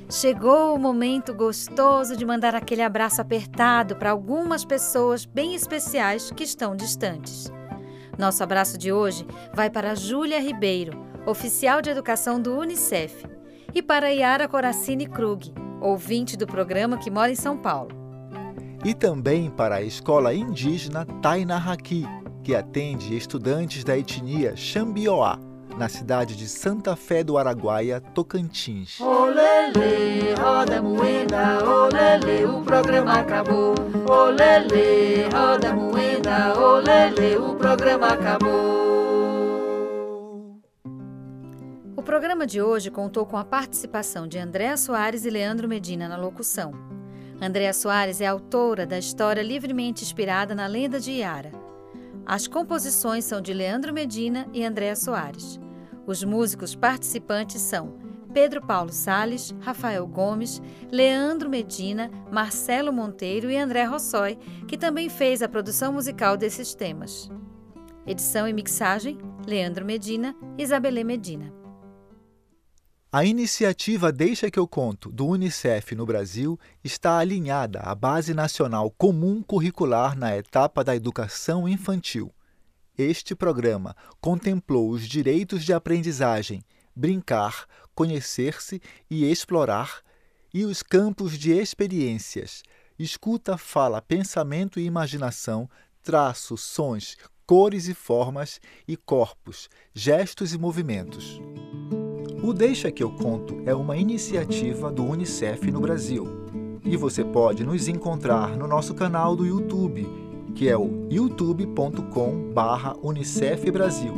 Chegou 0.07 0.75
o 0.75 0.77
momento 0.77 1.33
gostoso 1.33 2.15
de 2.15 2.23
mandar 2.23 2.53
aquele 2.53 2.83
abraço 2.83 3.19
apertado 3.19 3.95
para 3.95 4.11
algumas 4.11 4.63
pessoas 4.63 5.25
bem 5.25 5.55
especiais 5.55 6.29
que 6.29 6.43
estão 6.43 6.75
distantes. 6.75 7.51
Nosso 8.19 8.43
abraço 8.43 8.77
de 8.77 8.91
hoje 8.91 9.25
vai 9.51 9.71
para 9.71 9.95
Júlia 9.95 10.39
Ribeiro, 10.39 10.95
oficial 11.25 11.81
de 11.81 11.89
educação 11.89 12.39
do 12.39 12.55
Unicef, 12.55 13.25
e 13.73 13.81
para 13.81 14.09
Yara 14.09 14.47
Coracini 14.47 15.07
Krug, 15.07 15.51
ouvinte 15.81 16.37
do 16.37 16.45
programa 16.45 16.97
que 16.97 17.09
mora 17.09 17.31
em 17.31 17.35
São 17.35 17.57
Paulo. 17.57 17.89
E 18.85 18.93
também 18.93 19.49
para 19.49 19.75
a 19.75 19.81
escola 19.81 20.33
indígena 20.33 21.05
Tainahaki, 21.21 22.05
que 22.43 22.55
atende 22.55 23.15
estudantes 23.15 23.83
da 23.83 23.97
etnia 23.97 24.55
Xambioá, 24.55 25.37
na 25.77 25.87
cidade 25.87 26.35
de 26.35 26.47
Santa 26.47 26.95
Fé 26.95 27.23
do 27.23 27.37
Araguaia, 27.37 28.01
Tocantins. 28.01 28.99
Olele, 28.99 30.33
roda 30.39 30.81
moeda, 30.81 31.59
olele, 31.63 32.45
o 32.45 32.61
programa 32.61 33.19
acabou. 33.19 33.75
Olele, 34.09 35.29
roda 35.33 35.73
moeda, 35.73 36.59
olele, 36.59 37.37
o 37.37 37.55
programa 37.55 38.07
acabou. 38.07 38.90
Programa 42.11 42.45
de 42.45 42.61
hoje 42.61 42.91
contou 42.91 43.25
com 43.25 43.37
a 43.37 43.45
participação 43.45 44.27
de 44.27 44.37
Andréa 44.37 44.75
Soares 44.75 45.23
e 45.23 45.29
Leandro 45.29 45.65
Medina 45.65 46.09
na 46.09 46.17
locução. 46.17 46.73
Andréa 47.41 47.71
Soares 47.71 48.19
é 48.19 48.27
autora 48.27 48.85
da 48.85 48.99
história 48.99 49.41
livremente 49.41 50.03
inspirada 50.03 50.53
na 50.53 50.67
lenda 50.67 50.99
de 50.99 51.09
Iara. 51.09 51.53
As 52.25 52.47
composições 52.47 53.23
são 53.23 53.39
de 53.39 53.53
Leandro 53.53 53.93
Medina 53.93 54.45
e 54.51 54.65
Andréa 54.65 54.93
Soares. 54.93 55.57
Os 56.05 56.21
músicos 56.21 56.75
participantes 56.75 57.61
são 57.61 57.97
Pedro 58.33 58.61
Paulo 58.61 58.91
Sales, 58.91 59.55
Rafael 59.61 60.05
Gomes, 60.05 60.61
Leandro 60.91 61.49
Medina, 61.49 62.11
Marcelo 62.29 62.91
Monteiro 62.91 63.49
e 63.49 63.57
André 63.57 63.85
Rossói, 63.85 64.37
que 64.67 64.77
também 64.77 65.07
fez 65.07 65.41
a 65.41 65.47
produção 65.47 65.93
musical 65.93 66.35
desses 66.35 66.75
temas. 66.75 67.31
Edição 68.05 68.49
e 68.49 68.51
mixagem: 68.51 69.17
Leandro 69.47 69.85
Medina 69.85 70.35
Isabelê 70.57 71.05
Medina. 71.05 71.60
A 73.13 73.25
iniciativa 73.25 74.09
Deixa 74.09 74.49
que 74.49 74.57
eu 74.57 74.65
conto 74.65 75.11
do 75.11 75.27
Unicef 75.27 75.93
no 75.95 76.05
Brasil 76.05 76.57
está 76.81 77.17
alinhada 77.17 77.81
à 77.81 77.93
Base 77.93 78.33
Nacional 78.33 78.89
Comum 78.89 79.43
Curricular 79.43 80.17
na 80.17 80.37
etapa 80.37 80.81
da 80.81 80.95
educação 80.95 81.67
infantil. 81.67 82.33
Este 82.97 83.35
programa 83.35 83.97
contemplou 84.21 84.89
os 84.89 85.05
direitos 85.05 85.65
de 85.65 85.73
aprendizagem, 85.73 86.63
brincar, 86.95 87.65
conhecer-se 87.93 88.81
e 89.09 89.29
explorar, 89.29 89.99
e 90.53 90.63
os 90.63 90.81
campos 90.81 91.37
de 91.37 91.51
experiências, 91.51 92.63
escuta, 92.97 93.57
fala, 93.57 94.01
pensamento 94.01 94.79
e 94.79 94.85
imaginação, 94.85 95.69
traço, 96.01 96.55
sons, 96.55 97.17
cores 97.45 97.89
e 97.89 97.93
formas 97.93 98.61
e 98.87 98.95
corpos, 98.95 99.67
gestos 99.93 100.53
e 100.53 100.57
movimentos. 100.57 101.41
O 102.43 102.53
Deixa 102.53 102.91
que 102.91 103.03
eu 103.03 103.11
conto 103.11 103.61
é 103.67 103.75
uma 103.75 103.95
iniciativa 103.95 104.91
do 104.91 105.03
UNICEF 105.03 105.69
no 105.69 105.79
Brasil. 105.79 106.27
E 106.83 106.97
você 106.97 107.23
pode 107.23 107.63
nos 107.63 107.87
encontrar 107.87 108.57
no 108.57 108.67
nosso 108.67 108.95
canal 108.95 109.35
do 109.35 109.45
YouTube, 109.45 110.09
que 110.55 110.67
é 110.67 110.75
o 110.75 111.07
youtube.com/unicef 111.11 113.71
Brasil, 113.71 114.13